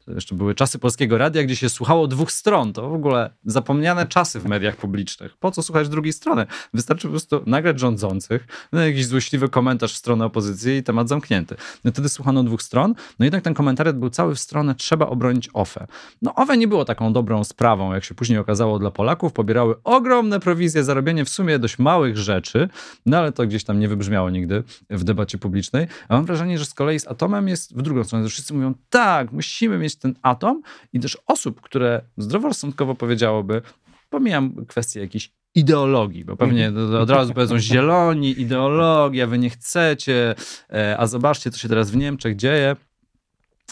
jeszcze 0.07 0.35
były 0.35 0.55
czasy 0.55 0.79
polskiego 0.79 1.17
radia, 1.17 1.43
gdzie 1.43 1.55
się 1.55 1.69
słuchało 1.69 2.07
dwóch 2.07 2.31
stron. 2.31 2.73
To 2.73 2.89
w 2.89 2.93
ogóle 2.93 3.29
zapomniane 3.45 4.07
czasy 4.07 4.39
w 4.39 4.45
mediach 4.45 4.75
publicznych. 4.75 5.37
Po 5.37 5.51
co 5.51 5.63
słuchać 5.63 5.89
drugiej 5.89 6.13
strony? 6.13 6.45
Wystarczy 6.73 7.07
po 7.07 7.11
prostu 7.11 7.43
nagrać 7.45 7.79
rządzących, 7.79 8.47
no 8.71 8.81
jakiś 8.81 9.05
złośliwy 9.05 9.49
komentarz 9.49 9.93
w 9.93 9.97
stronę 9.97 10.25
opozycji 10.25 10.77
i 10.77 10.83
temat 10.83 11.09
zamknięty. 11.09 11.55
No 11.83 11.91
wtedy 11.91 12.09
słuchano 12.09 12.43
dwóch 12.43 12.61
stron, 12.61 12.95
no 13.19 13.25
jednak 13.25 13.43
ten 13.43 13.53
komentarz 13.53 13.93
był 13.93 14.09
cały 14.09 14.35
w 14.35 14.39
stronę 14.39 14.75
trzeba 14.75 15.07
obronić 15.07 15.49
OFE. 15.53 15.87
No 16.21 16.35
OFE 16.35 16.57
nie 16.57 16.67
było 16.67 16.85
taką 16.85 17.13
dobrą 17.13 17.43
sprawą, 17.43 17.93
jak 17.93 18.03
się 18.03 18.15
później 18.15 18.39
okazało 18.39 18.79
dla 18.79 18.91
Polaków. 18.91 19.33
Pobierały 19.33 19.75
ogromne 19.83 20.39
prowizje 20.39 20.83
za 20.83 20.93
robienie 20.93 21.25
w 21.25 21.29
sumie 21.29 21.59
dość 21.59 21.79
małych 21.79 22.17
rzeczy, 22.17 22.69
no 23.05 23.17
ale 23.17 23.31
to 23.31 23.47
gdzieś 23.47 23.63
tam 23.63 23.79
nie 23.79 23.87
wybrzmiało 23.87 24.29
nigdy 24.29 24.63
w 24.89 25.03
debacie 25.03 25.37
publicznej. 25.37 25.87
A 26.07 26.13
mam 26.13 26.25
wrażenie, 26.25 26.59
że 26.59 26.65
z 26.65 26.73
kolei 26.73 26.99
z 26.99 27.07
Atomem 27.07 27.47
jest 27.47 27.77
w 27.77 27.81
drugą 27.81 28.03
stronę, 28.03 28.29
wszyscy 28.29 28.53
mówią 28.53 28.73
tak, 28.89 29.31
musimy 29.31 29.77
mieć 29.77 29.92
ten 29.95 30.15
atom 30.21 30.61
i 30.93 30.99
też 30.99 31.17
osób, 31.27 31.61
które 31.61 32.01
zdroworozsądkowo 32.17 32.95
powiedziałoby, 32.95 33.61
pomijam 34.09 34.65
kwestię 34.65 34.99
jakiejś 34.99 35.31
ideologii, 35.55 36.25
bo 36.25 36.37
pewnie 36.37 36.67
mhm. 36.67 36.95
od 36.95 37.09
razu 37.09 37.33
powiedzą 37.33 37.59
zieloni, 37.59 38.41
ideologia, 38.41 39.27
wy 39.27 39.37
nie 39.37 39.49
chcecie, 39.49 40.35
e, 40.73 40.97
a 40.97 41.07
zobaczcie, 41.07 41.51
co 41.51 41.57
się 41.57 41.69
teraz 41.69 41.91
w 41.91 41.95
Niemczech 41.95 42.35
dzieje. 42.35 42.75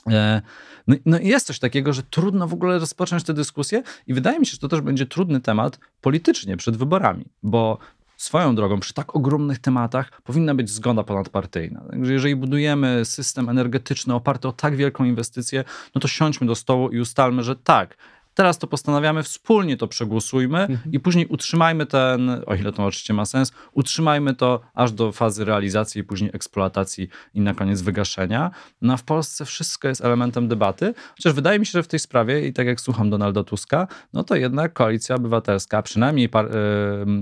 E, 0.07 0.41
no, 0.88 0.95
no 1.05 1.19
i 1.19 1.27
jest 1.27 1.47
coś 1.47 1.60
takiego, 1.60 1.93
że 1.93 2.03
trudno 2.03 2.47
w 2.47 2.53
ogóle 2.53 2.79
rozpocząć 2.79 3.23
tę 3.23 3.34
dyskusję 3.34 3.84
i 4.07 4.13
wydaje 4.13 4.39
mi 4.39 4.45
się, 4.45 4.51
że 4.51 4.57
to 4.57 4.67
też 4.67 4.81
będzie 4.81 5.05
trudny 5.05 5.41
temat 5.41 5.79
politycznie 6.01 6.57
przed 6.57 6.77
wyborami, 6.77 7.25
bo 7.43 7.77
Swoją 8.21 8.55
drogą, 8.55 8.79
przy 8.79 8.93
tak 8.93 9.15
ogromnych 9.15 9.60
tematach 9.60 10.21
powinna 10.21 10.55
być 10.55 10.69
zgoda 10.69 11.03
ponadpartyjna. 11.03 11.81
Także 11.89 12.13
jeżeli 12.13 12.36
budujemy 12.36 13.05
system 13.05 13.49
energetyczny 13.49 14.13
oparty 14.13 14.47
o 14.47 14.51
tak 14.51 14.75
wielką 14.75 15.03
inwestycję, 15.03 15.63
no 15.95 16.01
to 16.01 16.07
siądźmy 16.07 16.47
do 16.47 16.55
stołu 16.55 16.89
i 16.89 16.99
ustalmy, 16.99 17.43
że 17.43 17.55
tak, 17.55 17.97
Teraz 18.34 18.58
to 18.58 18.67
postanawiamy, 18.67 19.24
wspólnie 19.24 19.78
to 19.78 19.88
przegłosujmy 19.88 20.60
mhm. 20.60 20.91
i 20.91 21.00
później 21.00 21.26
utrzymajmy 21.26 21.86
ten, 21.86 22.41
o 22.46 22.56
ile 22.56 22.72
to 22.72 22.86
oczywiście 22.86 23.13
ma 23.13 23.26
sens, 23.26 23.52
utrzymajmy 23.74 24.36
to 24.36 24.62
aż 24.74 24.91
do 24.91 25.12
fazy 25.12 25.46
realizacji, 25.46 26.04
później 26.04 26.32
eksploatacji 26.34 27.08
i 27.34 27.41
na 27.41 27.54
koniec 27.54 27.82
wygaszenia. 27.82 28.52
No 28.82 28.98
w 28.98 29.04
Polsce 29.04 29.46
wszystko 29.46 29.88
jest 29.88 30.06
elementem 30.06 30.48
debaty, 30.48 30.94
chociaż 31.15 31.34
wydaje 31.34 31.60
mi 31.60 31.65
się, 31.65 31.72
że 31.72 31.84
w 31.84 31.88
tej 31.88 32.00
sprawie, 32.00 32.48
i 32.48 32.54
tak 32.54 32.67
jak 32.67 32.82
słucham 32.82 33.10
Donalda 33.10 33.44
Tuska, 33.44 33.88
no 34.13 34.24
to 34.24 34.36
jednak 34.36 34.74
koalicja 34.74 35.15
obywatelska, 35.15 35.82
przynajmniej 35.82 36.30
par, 36.30 36.50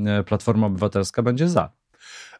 yy, 0.05 0.23
Platforma 0.23 0.67
Obywatelska 0.67 1.23
będzie 1.23 1.49
za. 1.49 1.78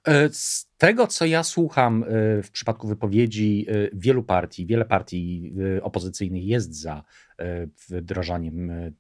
E, 0.08 0.30
z 0.30 0.70
tego, 0.78 1.08
co 1.08 1.26
ja 1.26 1.44
słucham 1.44 2.06
w 2.44 2.50
przypadku 2.52 2.88
wypowiedzi 2.88 3.66
wielu 3.94 4.24
partii, 4.24 4.66
wiele 4.66 4.86
partii 4.86 5.54
opozycyjnych 5.82 6.46
jest 6.46 6.76
za 6.82 7.04
wdrażaniem 7.90 8.72
e, 8.72 8.92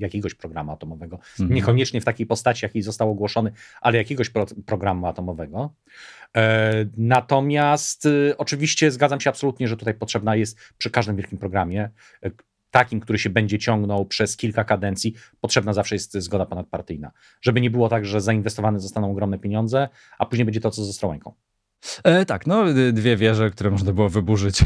jakiegoś 0.00 0.34
programu 0.34 0.72
atomowego. 0.72 1.18
Mhm. 1.40 1.54
Niekoniecznie 1.54 2.00
w 2.00 2.04
takiej 2.04 2.26
postaci, 2.26 2.64
jakiej 2.64 2.82
został 2.82 3.10
ogłoszony, 3.10 3.52
ale 3.80 3.98
jakiegoś 3.98 4.30
pro, 4.30 4.46
programu 4.66 5.06
atomowego. 5.06 5.74
E, 6.36 6.86
natomiast 6.96 8.06
e, 8.06 8.36
oczywiście 8.38 8.90
zgadzam 8.90 9.20
się 9.20 9.30
absolutnie, 9.30 9.68
że 9.68 9.76
tutaj 9.76 9.94
potrzebna 9.94 10.36
jest 10.36 10.58
przy 10.78 10.90
każdym 10.90 11.16
wielkim 11.16 11.38
programie, 11.38 11.90
takim, 12.70 13.00
który 13.00 13.18
się 13.18 13.30
będzie 13.30 13.58
ciągnął 13.58 14.06
przez 14.06 14.36
kilka 14.36 14.64
kadencji, 14.64 15.14
potrzebna 15.40 15.72
zawsze 15.72 15.94
jest 15.94 16.14
zgoda 16.14 16.46
ponadpartyjna. 16.46 17.12
Żeby 17.40 17.60
nie 17.60 17.70
było 17.70 17.88
tak, 17.88 18.04
że 18.04 18.20
zainwestowane 18.20 18.80
zostaną 18.80 19.10
ogromne 19.10 19.38
pieniądze, 19.38 19.88
a 20.18 20.26
później 20.26 20.44
będzie 20.44 20.60
to, 20.60 20.70
co 20.70 20.84
ze 20.84 20.90
Ostrołęką. 20.90 21.34
E, 22.04 22.24
tak, 22.24 22.46
no 22.46 22.64
dwie 22.92 23.16
wieże, 23.16 23.50
które 23.50 23.70
można 23.70 23.92
było 23.92 24.08
wyburzyć. 24.08 24.64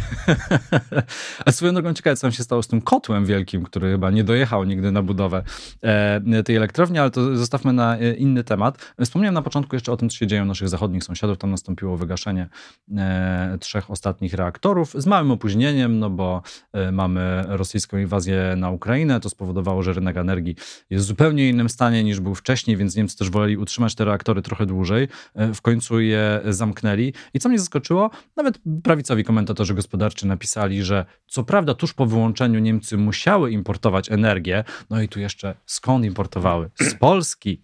A 1.47 1.53
swoją 1.53 1.75
drogą 1.75 1.95
ciekawe, 1.95 2.17
co 2.17 2.23
tam 2.23 2.33
się 2.33 2.43
stało 2.43 2.63
z 2.63 2.69
tym 2.69 2.81
kotłem 2.81 3.27
wielkim, 3.27 3.63
który 3.63 3.91
chyba 3.91 4.11
nie 4.11 4.25
dojechał 4.25 4.65
nigdy 4.65 4.93
na 4.93 5.03
budowę 5.03 5.43
e, 5.83 6.43
tej 6.43 6.57
elektrowni, 6.57 6.99
ale 6.99 7.11
to 7.11 7.37
zostawmy 7.37 7.73
na 7.73 7.99
e, 7.99 8.15
inny 8.15 8.45
temat. 8.45 8.95
Wspomniałem 9.05 9.35
na 9.35 9.43
początku 9.43 9.77
jeszcze 9.77 9.93
o 9.93 9.97
tym, 9.97 10.11
co 10.11 10.17
się 10.17 10.27
dzieje 10.27 10.43
u 10.43 10.45
naszych 10.45 10.69
zachodnich 10.69 11.05
sąsiadów. 11.05 11.39
Tam 11.39 11.51
nastąpiło 11.51 11.97
wygaszenie 11.97 12.49
e, 12.97 13.59
trzech 13.61 13.91
ostatnich 13.91 14.35
reaktorów 14.35 14.93
z 14.95 15.07
małym 15.07 15.31
opóźnieniem, 15.31 15.99
no 15.99 16.11
bo 16.11 16.43
e, 16.73 16.93
mamy 16.93 17.45
rosyjską 17.49 17.99
inwazję 17.99 18.55
na 18.57 18.71
Ukrainę. 18.71 19.21
To 19.21 19.31
spowodowało, 19.31 19.83
że 19.83 19.93
rynek 19.93 20.17
energii 20.17 20.57
jest 20.91 21.05
w 21.05 21.09
zupełnie 21.09 21.49
innym 21.49 21.69
stanie 21.69 22.05
niż 22.05 22.21
był 22.21 22.35
wcześniej, 22.35 22.77
więc 22.77 22.97
Niemcy 22.97 23.17
też 23.17 23.31
woleli 23.31 23.57
utrzymać 23.57 23.95
te 23.95 24.05
reaktory 24.05 24.43
trochę 24.43 24.67
dłużej. 24.67 25.09
E, 25.35 25.55
w 25.55 25.63
końcu 25.63 26.01
je 26.01 26.41
zamknęli. 26.49 27.10
I 27.35 27.39
co 27.39 27.49
mnie 27.49 27.59
zaskoczyło, 27.59 28.11
nawet 28.37 28.59
prawicowi 28.83 29.25
komentatorzy 29.25 29.75
gospodarczy 29.75 30.27
napisali, 30.27 30.83
że 30.83 31.07
co 31.27 31.45
prawda 31.45 31.75
tuż 31.75 31.95
po 31.95 32.07
wyłączeniu 32.07 32.61
Niemcy 32.61 32.97
musiały 32.97 33.51
importować 33.51 34.11
energię, 34.11 34.65
no 34.91 35.03
i 35.03 35.09
tu 35.09 35.21
jeszcze 35.21 35.55
skąd 35.67 36.05
importowały? 36.05 36.71
Z 36.81 36.95
Polski, 36.95 37.63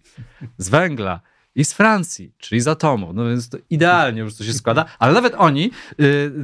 z 0.57 0.69
węgla 0.69 1.21
i 1.57 1.65
z 1.65 1.73
Francji, 1.73 2.31
czyli 2.37 2.61
z 2.61 2.67
atomu. 2.67 3.13
No 3.13 3.25
więc 3.25 3.49
to 3.49 3.57
idealnie 3.69 4.21
już 4.21 4.35
to 4.35 4.43
się 4.43 4.53
składa. 4.53 4.85
Ale 4.99 5.13
nawet 5.13 5.33
oni, 5.37 5.71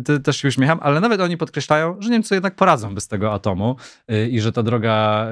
yy, 0.09 0.19
też 0.19 0.37
się 0.37 0.47
uśmiecham, 0.47 0.79
ale 0.81 0.99
nawet 0.99 1.21
oni 1.21 1.37
podkreślają, 1.37 1.97
że 1.99 2.09
Niemcy 2.09 2.33
jednak 2.33 2.55
poradzą 2.55 2.95
bez 2.95 3.07
tego 3.07 3.33
atomu 3.33 3.75
yy, 4.07 4.29
i 4.29 4.41
że 4.41 4.51
ta 4.51 4.63
droga 4.63 5.27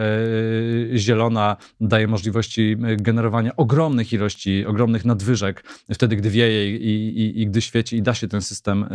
yy, 0.90 0.98
zielona 0.98 1.58
daje 1.82 2.08
możliwości 2.08 2.78
y, 2.92 2.96
generowania 2.96 3.56
ogromnych 3.56 4.14
ilości, 4.14 4.66
ogromnych 4.66 5.06
nadwyżek 5.06 5.64
wtedy, 5.94 6.16
gdy 6.16 6.30
wieje 6.30 6.78
i, 6.78 7.20
i, 7.20 7.42
i 7.42 7.48
gdy 7.48 7.62
świeci 7.62 7.98
i 7.98 8.02
da 8.02 8.14
się 8.14 8.28
ten 8.28 8.42
system 8.42 8.88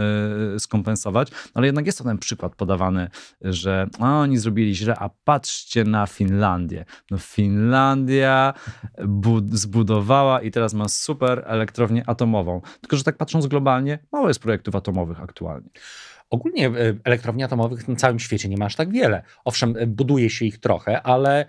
y, 0.57 0.61
skompensować. 0.61 1.29
Ale 1.55 1.67
jednak 1.67 1.87
jest 1.87 1.99
to 1.99 2.05
ten 2.05 2.19
przykład 2.19 2.57
podawany, 2.57 3.09
że 3.41 3.87
a, 3.99 4.21
oni 4.21 4.39
zrobili 4.39 4.75
źle, 4.75 4.97
a 4.99 5.11
patrzcie 5.25 5.85
na 5.85 6.07
Finlandię. 6.07 6.85
No 7.11 7.19
Finlandia 7.19 8.55
zbudowała 9.51 10.41
i 10.41 10.51
teraz 10.51 10.76
ma 10.77 10.89
super 10.89 11.45
elektrownię 11.47 12.05
atomową. 12.07 12.61
Tylko, 12.81 12.97
że 12.97 13.05
tak 13.05 13.17
patrząc 13.17 13.47
globalnie, 13.47 13.99
mało 14.13 14.29
jest 14.29 14.41
projektów 14.41 14.77
atomowych 14.77 15.21
aktualnie. 15.21 15.69
Ogólnie 16.31 16.67
e, 16.67 16.73
elektrowni 17.05 17.43
atomowych 17.43 17.89
na 17.89 17.97
całym 17.97 18.19
świecie 18.19 18.49
nie 18.49 18.57
ma 18.57 18.65
aż 18.65 18.77
tak 18.77 18.93
wiele. 18.93 19.23
Owszem, 19.45 19.75
e, 19.79 19.87
buduje 19.87 20.31
się 20.31 20.45
ich 20.45 20.59
trochę, 20.59 21.03
ale 21.03 21.47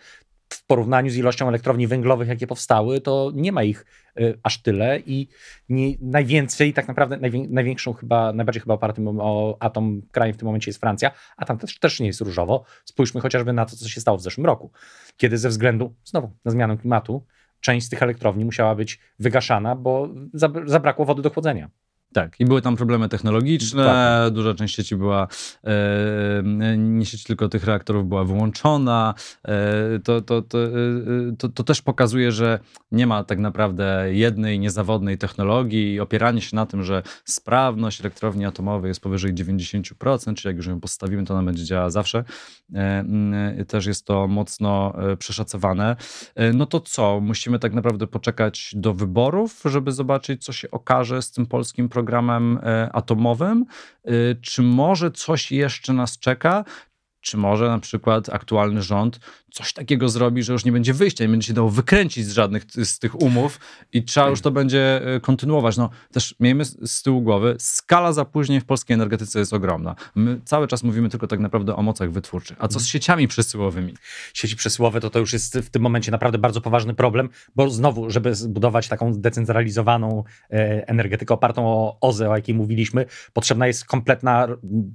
w 0.49 0.65
porównaniu 0.65 1.09
z 1.09 1.15
ilością 1.15 1.47
elektrowni 1.47 1.87
węglowych, 1.87 2.27
jakie 2.27 2.47
powstały, 2.47 3.01
to 3.01 3.31
nie 3.35 3.51
ma 3.51 3.63
ich 3.63 3.85
y, 4.19 4.39
aż 4.43 4.61
tyle 4.61 4.99
i 4.99 5.27
nie, 5.69 5.95
najwięcej, 6.01 6.73
tak 6.73 6.87
naprawdę 6.87 7.17
najwię, 7.17 7.47
największą 7.49 7.93
chyba, 7.93 8.33
najbardziej 8.33 8.61
chyba 8.61 8.73
opartym 8.73 9.07
o 9.07 9.57
atom 9.59 10.01
krajem 10.11 10.33
w 10.33 10.37
tym 10.37 10.45
momencie 10.45 10.69
jest 10.69 10.79
Francja, 10.79 11.11
a 11.37 11.45
tam 11.45 11.57
też, 11.57 11.79
też 11.79 11.99
nie 11.99 12.07
jest 12.07 12.21
różowo. 12.21 12.63
Spójrzmy 12.85 13.21
chociażby 13.21 13.53
na 13.53 13.65
to, 13.65 13.75
co 13.75 13.89
się 13.89 14.01
stało 14.01 14.17
w 14.17 14.21
zeszłym 14.21 14.45
roku, 14.45 14.71
kiedy 15.17 15.37
ze 15.37 15.49
względu, 15.49 15.95
znowu, 16.03 16.31
na 16.45 16.51
zmianę 16.51 16.77
klimatu, 16.77 17.25
część 17.67 17.85
z 17.85 17.89
tych 17.89 18.03
elektrowni 18.03 18.45
musiała 18.45 18.75
być 18.75 18.99
wygaszana, 19.19 19.75
bo 19.75 20.09
zabrakło 20.65 21.05
wody 21.05 21.21
do 21.21 21.29
chłodzenia. 21.29 21.69
Tak, 22.13 22.39
i 22.39 22.45
były 22.45 22.61
tam 22.61 22.75
problemy 22.75 23.09
technologiczne, 23.09 23.83
Dokładnie. 23.83 24.31
duża 24.31 24.53
część 24.53 24.75
sieci 24.75 24.95
była, 24.95 25.27
e, 25.63 26.77
nie 26.77 27.05
sieć 27.05 27.23
tylko 27.23 27.49
tych 27.49 27.63
reaktorów 27.63 28.07
była 28.07 28.23
wyłączona. 28.23 29.13
E, 29.45 29.99
to, 30.03 30.21
to, 30.21 30.41
to, 30.41 30.65
e, 30.65 30.69
to, 31.37 31.49
to, 31.49 31.63
też 31.63 31.81
pokazuje, 31.81 32.31
że 32.31 32.59
nie 32.91 33.07
ma 33.07 33.23
tak 33.23 33.39
naprawdę 33.39 34.07
jednej 34.11 34.59
niezawodnej 34.59 35.17
technologii 35.17 35.93
i 35.93 35.99
opieranie 35.99 36.41
się 36.41 36.55
na 36.55 36.65
tym, 36.65 36.83
że 36.83 37.03
sprawność 37.25 37.99
elektrowni 37.99 38.45
atomowej 38.45 38.89
jest 38.89 39.01
powyżej 39.01 39.33
90%, 39.33 40.35
czyli 40.35 40.47
jak 40.47 40.57
już 40.57 40.67
ją 40.67 40.79
postawimy, 40.79 41.25
to 41.25 41.33
ona 41.33 41.43
będzie 41.43 41.65
działała 41.65 41.89
zawsze, 41.89 42.23
e, 42.73 43.65
też 43.67 43.85
jest 43.85 44.05
to 44.05 44.27
mocno 44.27 44.93
e, 45.11 45.17
przeszacowane. 45.17 45.95
E, 46.35 46.53
no 46.53 46.65
to 46.65 46.79
co? 46.79 47.19
Musimy 47.21 47.59
tak 47.59 47.73
naprawdę 47.73 48.07
poczekać 48.07 48.71
do 48.75 48.93
wyborów, 48.93 49.61
żeby 49.65 49.91
zobaczyć, 49.91 50.43
co 50.43 50.53
się 50.53 50.71
okaże 50.71 51.21
z 51.21 51.31
tym 51.31 51.45
polskim 51.45 51.89
programem 51.97 52.59
e, 52.63 52.89
atomowym, 52.93 53.65
e, 54.05 54.11
czy 54.41 54.61
może 54.61 55.11
coś 55.11 55.51
jeszcze 55.51 55.93
nas 55.93 56.19
czeka, 56.19 56.63
czy 57.21 57.37
może 57.37 57.67
na 57.67 57.79
przykład 57.79 58.29
aktualny 58.29 58.81
rząd 58.81 59.19
coś 59.51 59.73
takiego 59.73 60.09
zrobi, 60.09 60.43
że 60.43 60.53
już 60.53 60.65
nie 60.65 60.71
będzie 60.71 60.93
wyjścia, 60.93 61.23
nie 61.23 61.29
będzie 61.29 61.47
się 61.47 61.53
dało 61.53 61.69
wykręcić 61.69 62.25
z 62.25 62.31
żadnych 62.31 62.63
z 62.83 62.99
tych 62.99 63.21
umów 63.21 63.59
i 63.93 64.03
trzeba 64.03 64.29
już 64.29 64.41
to 64.41 64.51
będzie 64.51 65.01
e, 65.15 65.19
kontynuować. 65.19 65.77
No 65.77 65.89
też 66.11 66.35
miejmy 66.39 66.65
z 66.65 67.01
tyłu 67.01 67.21
głowy, 67.21 67.55
skala 67.59 68.13
zapóźnień 68.13 68.59
w 68.59 68.65
polskiej 68.65 68.93
energetyce 68.93 69.39
jest 69.39 69.53
ogromna. 69.53 69.95
My 70.15 70.41
cały 70.45 70.67
czas 70.67 70.83
mówimy 70.83 71.09
tylko 71.09 71.27
tak 71.27 71.39
naprawdę 71.39 71.75
o 71.75 71.81
mocach 71.81 72.11
wytwórczych. 72.11 72.57
A 72.59 72.67
co 72.67 72.79
z 72.79 72.85
sieciami 72.85 73.27
przesyłowymi? 73.27 73.93
Sieci 74.33 74.55
przesyłowe 74.55 75.01
to 75.01 75.09
to 75.09 75.19
już 75.19 75.33
jest 75.33 75.57
w 75.57 75.69
tym 75.69 75.81
momencie 75.81 76.11
naprawdę 76.11 76.37
bardzo 76.37 76.61
poważny 76.61 76.93
problem, 76.93 77.29
bo 77.55 77.69
znowu, 77.69 78.09
żeby 78.09 78.35
zbudować 78.35 78.87
taką 78.87 79.13
zdecentralizowaną 79.13 80.23
e, 80.51 80.87
energetykę 80.87 81.33
opartą 81.33 81.65
o 81.65 81.97
OZE, 82.01 82.29
o 82.29 82.35
jakiej 82.35 82.55
mówiliśmy, 82.55 83.05
potrzebna 83.33 83.67
jest 83.67 83.85
kompletna 83.85 84.47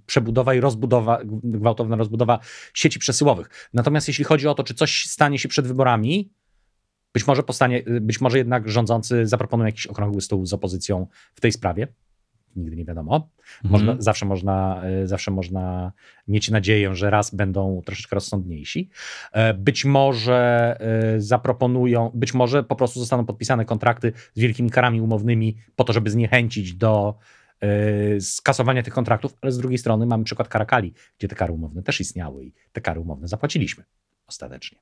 przebudowa 0.06 0.54
i 0.54 0.60
rozbudowa, 0.60 1.18
gwałtowna 1.24 1.96
rozbudowa 1.96 2.38
sieci 2.74 2.98
przesyłowych. 2.98 3.68
Natomiast 3.74 4.08
jeśli 4.08 4.24
chodzi 4.24 4.41
o 4.46 4.50
o 4.50 4.54
to, 4.54 4.62
czy 4.62 4.74
coś 4.74 5.06
stanie 5.06 5.38
się 5.38 5.48
przed 5.48 5.66
wyborami. 5.66 6.32
Być 7.14 7.26
może, 7.26 7.42
powstanie, 7.42 7.82
być 8.00 8.20
może 8.20 8.38
jednak 8.38 8.68
rządzący 8.68 9.26
zaproponują 9.26 9.66
jakiś 9.66 9.86
okrągły 9.86 10.20
stół 10.20 10.46
z 10.46 10.52
opozycją 10.52 11.06
w 11.34 11.40
tej 11.40 11.52
sprawie. 11.52 11.88
Nigdy 12.56 12.76
nie 12.76 12.84
wiadomo. 12.84 13.30
Można, 13.64 13.92
mhm. 13.92 14.02
zawsze, 14.02 14.26
można, 14.26 14.82
e, 14.84 15.06
zawsze 15.06 15.30
można 15.30 15.92
mieć 16.28 16.50
nadzieję, 16.50 16.94
że 16.94 17.10
raz 17.10 17.34
będą 17.34 17.82
troszeczkę 17.84 18.14
rozsądniejsi. 18.14 18.90
E, 19.32 19.54
być 19.54 19.84
może 19.84 20.76
e, 20.80 21.20
zaproponują, 21.20 22.10
być 22.14 22.34
może 22.34 22.62
po 22.62 22.76
prostu 22.76 23.00
zostaną 23.00 23.24
podpisane 23.24 23.64
kontrakty 23.64 24.12
z 24.34 24.40
wielkimi 24.40 24.70
karami 24.70 25.00
umownymi 25.00 25.56
po 25.76 25.84
to, 25.84 25.92
żeby 25.92 26.10
zniechęcić 26.10 26.74
do 26.74 27.18
skasowania 28.20 28.82
tych 28.82 28.94
kontraktów, 28.94 29.36
ale 29.40 29.52
z 29.52 29.58
drugiej 29.58 29.78
strony 29.78 30.06
mamy 30.06 30.24
przykład 30.24 30.48
Karakali, 30.48 30.94
gdzie 31.18 31.28
te 31.28 31.34
kary 31.34 31.52
umowne 31.52 31.82
też 31.82 32.00
istniały 32.00 32.44
i 32.44 32.52
te 32.72 32.80
kary 32.80 33.00
umowne 33.00 33.28
zapłaciliśmy 33.28 33.84
ostatecznie. 34.32 34.78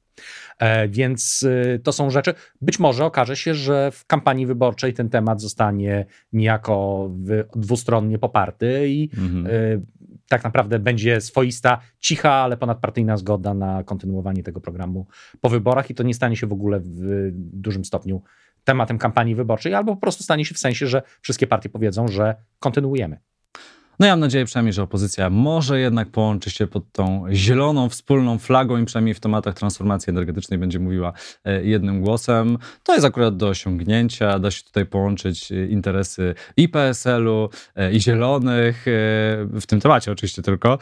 E, 0.58 0.88
więc 0.88 1.46
e, 1.74 1.78
to 1.78 1.92
są 1.92 2.10
rzeczy. 2.10 2.34
Być 2.60 2.78
może 2.78 3.04
okaże 3.04 3.36
się, 3.36 3.54
że 3.54 3.90
w 3.90 4.06
kampanii 4.06 4.46
wyborczej 4.46 4.94
ten 4.94 5.08
temat 5.08 5.40
zostanie 5.40 6.06
niejako 6.32 7.10
dwustronnie 7.56 8.18
poparty 8.18 8.88
i 8.88 9.10
mhm. 9.18 9.46
E, 9.46 9.50
tak 10.28 10.44
naprawdę 10.44 10.78
będzie 10.78 11.20
swoista, 11.20 11.80
cicha, 12.00 12.32
ale 12.32 12.56
ponadpartyjna 12.56 13.16
zgoda 13.16 13.54
na 13.54 13.84
kontynuowanie 13.84 14.42
tego 14.42 14.60
programu 14.60 15.06
po 15.40 15.48
wyborach 15.48 15.90
i 15.90 15.94
to 15.94 16.02
nie 16.02 16.14
stanie 16.14 16.36
się 16.36 16.46
w 16.46 16.52
ogóle 16.52 16.80
w 16.80 17.30
dużym 17.34 17.84
stopniu 17.84 18.22
tematem 18.64 18.98
kampanii 18.98 19.34
wyborczej, 19.34 19.74
albo 19.74 19.94
po 19.94 20.00
prostu 20.00 20.22
stanie 20.22 20.44
się 20.44 20.54
w 20.54 20.58
sensie, 20.58 20.86
że 20.86 21.02
wszystkie 21.20 21.46
partie 21.46 21.68
powiedzą, 21.68 22.08
że 22.08 22.34
kontynuujemy. 22.58 23.18
No 24.00 24.06
ja 24.06 24.12
mam 24.12 24.20
nadzieję 24.20 24.44
przynajmniej, 24.44 24.72
że 24.72 24.82
opozycja 24.82 25.30
może 25.30 25.80
jednak 25.80 26.08
połączy 26.08 26.50
się 26.50 26.66
pod 26.66 26.92
tą 26.92 27.24
zieloną, 27.32 27.88
wspólną 27.88 28.38
flagą 28.38 28.78
i 28.78 28.84
przynajmniej 28.84 29.14
w 29.14 29.20
tematach 29.20 29.54
transformacji 29.54 30.10
energetycznej 30.10 30.58
będzie 30.58 30.78
mówiła 30.78 31.12
e, 31.44 31.64
jednym 31.64 32.00
głosem. 32.00 32.58
To 32.82 32.92
jest 32.92 33.06
akurat 33.06 33.36
do 33.36 33.48
osiągnięcia. 33.48 34.38
Da 34.38 34.50
się 34.50 34.64
tutaj 34.64 34.86
połączyć 34.86 35.52
e, 35.52 35.66
interesy 35.66 36.34
i 36.56 36.68
PSL-u, 36.68 37.48
e, 37.76 37.92
i 37.92 38.00
Zielonych, 38.00 38.84
w 39.52 39.62
tym 39.66 39.80
temacie 39.80 40.12
oczywiście 40.12 40.42
tylko, 40.42 40.78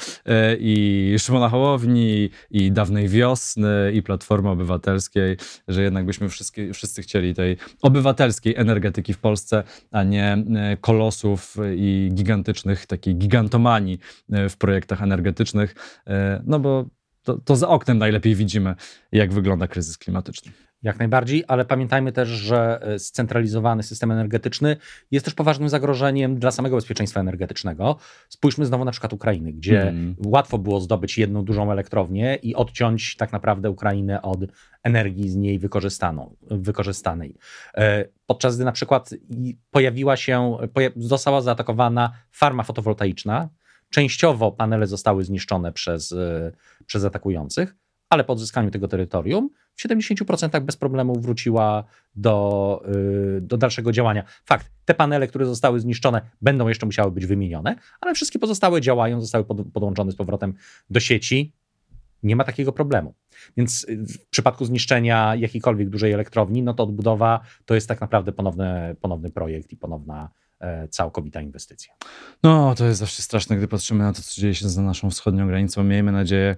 i 0.59 1.14
Szymona 1.18 1.48
Hołowni, 1.48 2.31
i 2.50 2.72
Dawnej 2.72 3.09
Wiosny, 3.09 3.92
i 3.94 4.02
Platformy 4.02 4.50
Obywatelskiej, 4.50 5.37
że 5.68 5.83
jednak 5.83 6.07
byśmy 6.07 6.28
wszyscy, 6.28 6.72
wszyscy 6.72 7.02
chcieli 7.02 7.35
tej 7.35 7.57
obywatelskiej 7.83 8.57
energetyki 8.57 9.14
w 9.14 9.18
Polsce, 9.18 9.62
a 9.90 10.02
nie 10.02 10.44
kolosów 10.81 11.57
i 11.76 12.11
gigantycznych 12.14 12.87
takich 12.87 13.08
takiej 13.09 13.16
gigantomanii 13.16 13.99
e, 14.33 14.49
w 14.49 14.57
projektach 14.57 15.03
energetycznych, 15.03 15.75
e, 16.07 16.42
no 16.47 16.61
bo 16.61 16.87
to, 17.23 17.38
to 17.38 17.57
za 17.57 17.68
oknem 17.68 17.99
najlepiej 17.99 18.35
widzimy, 18.35 18.75
jak 19.12 19.33
wygląda 19.33 19.68
kryzys 19.68 19.99
klimatyczny. 19.99 20.53
Jak 20.82 20.98
najbardziej, 20.98 21.44
ale 21.48 21.64
pamiętajmy 21.64 22.12
też, 22.12 22.28
że 22.28 22.80
e, 22.82 22.98
scentralizowany 22.98 23.82
system 23.82 24.10
energetyczny 24.10 24.76
jest 25.10 25.24
też 25.24 25.34
poważnym 25.34 25.68
zagrożeniem 25.68 26.38
dla 26.38 26.50
samego 26.50 26.76
bezpieczeństwa 26.76 27.20
energetycznego. 27.20 27.96
Spójrzmy 28.28 28.66
znowu 28.66 28.84
na 28.84 28.90
przykład 28.90 29.12
Ukrainy, 29.12 29.52
gdzie 29.52 29.82
mm. 29.82 30.16
łatwo 30.26 30.58
było 30.58 30.80
zdobyć 30.80 31.18
jedną 31.18 31.44
dużą 31.44 31.72
elektrownię 31.72 32.38
i 32.42 32.54
odciąć 32.54 33.16
tak 33.16 33.32
naprawdę 33.32 33.70
Ukrainę 33.70 34.22
od 34.22 34.40
energii 34.82 35.28
z 35.28 35.36
niej 35.36 35.58
wykorzystanej. 36.50 37.34
E, 37.74 38.04
podczas 38.26 38.56
gdy 38.56 38.64
na 38.64 38.72
przykład 38.72 39.10
pojawiła 39.70 40.16
się, 40.16 40.58
została 40.96 41.40
zaatakowana 41.40 42.12
farma 42.30 42.62
fotowoltaiczna, 42.62 43.48
częściowo 43.90 44.52
panele 44.52 44.86
zostały 44.86 45.24
zniszczone 45.24 45.72
przez, 45.72 46.12
e, 46.12 46.52
przez 46.86 47.04
atakujących, 47.04 47.74
ale 48.11 48.25
po 48.25 48.33
odzyskaniu 48.33 48.71
tego 48.71 48.88
terytorium 48.88 49.51
w 49.75 49.83
70% 49.83 50.61
bez 50.61 50.77
problemu 50.77 51.21
wróciła 51.21 51.85
do, 52.14 52.83
y, 53.37 53.40
do 53.40 53.57
dalszego 53.57 53.92
działania. 53.92 54.25
Fakt, 54.44 54.71
te 54.85 54.94
panele, 54.94 55.27
które 55.27 55.47
zostały 55.47 55.81
zniszczone, 55.81 56.21
będą 56.42 56.68
jeszcze 56.68 56.87
musiały 56.87 57.11
być 57.11 57.27
wymienione, 57.27 57.77
ale 58.01 58.14
wszystkie 58.14 58.38
pozostałe 58.38 58.81
działają, 58.81 59.21
zostały 59.21 59.44
pod, 59.44 59.59
podłączone 59.73 60.12
z 60.12 60.16
powrotem 60.16 60.55
do 60.90 61.01
sieci. 61.01 61.53
Nie 62.23 62.37
ma 62.37 62.44
takiego 62.44 62.73
problemu. 62.73 63.14
Więc 63.57 63.87
y, 63.88 63.97
w 63.97 64.27
przypadku 64.31 64.64
zniszczenia 64.64 65.35
jakiejkolwiek 65.35 65.88
dużej 65.88 66.12
elektrowni, 66.12 66.62
no 66.62 66.75
to 66.75 66.83
odbudowa 66.83 67.40
to 67.64 67.75
jest 67.75 67.88
tak 67.88 68.01
naprawdę 68.01 68.33
ponowny, 68.33 68.97
ponowny 69.01 69.31
projekt 69.31 69.73
i 69.73 69.77
ponowna 69.77 70.31
e, 70.61 70.88
całkowita 70.88 71.40
inwestycja. 71.40 71.94
No, 72.42 72.75
to 72.75 72.85
jest 72.85 73.01
zawsze 73.01 73.23
straszne, 73.23 73.57
gdy 73.57 73.68
patrzymy 73.68 74.05
na 74.05 74.12
to, 74.12 74.23
co 74.23 74.40
dzieje 74.40 74.55
się 74.55 74.68
za 74.68 74.83
naszą 74.83 75.11
wschodnią 75.11 75.47
granicą. 75.47 75.85
Miejmy 75.85 76.12
nadzieję, 76.12 76.57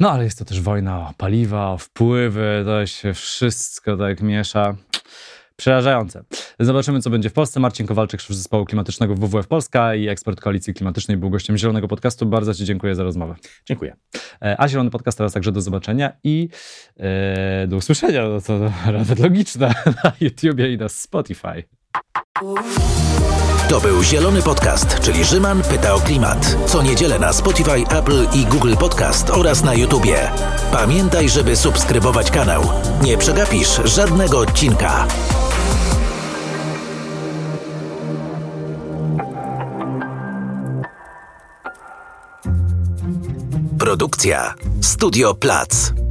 no 0.00 0.10
ale 0.10 0.24
jest 0.24 0.38
to 0.38 0.44
też 0.44 0.60
wojna 0.60 0.98
o 0.98 1.12
paliwa, 1.16 1.70
o 1.70 1.78
wpływy, 1.78 2.62
to 2.64 2.86
się 2.86 3.14
wszystko 3.14 3.96
tak 3.96 4.22
miesza. 4.22 4.76
Przerażające. 5.56 6.24
Zobaczymy, 6.60 7.00
co 7.00 7.10
będzie 7.10 7.30
w 7.30 7.32
Polsce. 7.32 7.60
Marcin 7.60 7.86
Kowalczyk, 7.86 8.20
szef 8.20 8.36
zespołu 8.36 8.64
klimatycznego 8.64 9.14
WWF 9.14 9.46
Polska 9.46 9.94
i 9.94 10.08
ekspert 10.08 10.40
Koalicji 10.40 10.74
Klimatycznej 10.74 11.16
był 11.16 11.30
gościem 11.30 11.56
Zielonego 11.56 11.88
Podcastu. 11.88 12.26
Bardzo 12.26 12.54
Ci 12.54 12.64
dziękuję 12.64 12.94
za 12.94 13.02
rozmowę. 13.02 13.34
Dziękuję. 13.66 13.96
E, 14.42 14.60
a 14.60 14.68
Zielony 14.68 14.90
Podcast 14.90 15.18
teraz 15.18 15.32
także 15.32 15.52
do 15.52 15.60
zobaczenia 15.60 16.12
i 16.24 16.48
e, 16.96 17.66
do 17.66 17.76
usłyszenia. 17.76 18.28
No 18.28 18.40
to 18.40 18.58
nawet 18.92 19.18
logiczne 19.28 19.74
na 20.04 20.12
YouTubie 20.20 20.72
i 20.72 20.78
na 20.78 20.88
Spotify. 20.88 21.62
To 23.68 23.80
był 23.80 24.02
Zielony 24.02 24.42
Podcast, 24.42 25.00
czyli 25.00 25.24
Rzyman 25.24 25.62
pyta 25.62 25.94
o 25.94 26.00
klimat. 26.00 26.56
Co 26.66 26.82
niedzielę 26.82 27.18
na 27.18 27.32
Spotify, 27.32 27.84
Apple 27.98 28.26
i 28.32 28.46
Google 28.46 28.74
Podcast 28.74 29.30
oraz 29.30 29.62
na 29.62 29.74
YouTubie. 29.74 30.30
Pamiętaj, 30.72 31.28
żeby 31.28 31.56
subskrybować 31.56 32.30
kanał. 32.30 32.62
Nie 33.02 33.18
przegapisz 33.18 33.80
żadnego 33.84 34.38
odcinka. 34.38 35.06
Produkcja 43.78 44.54
Studio 44.80 45.34
Plac. 45.34 46.05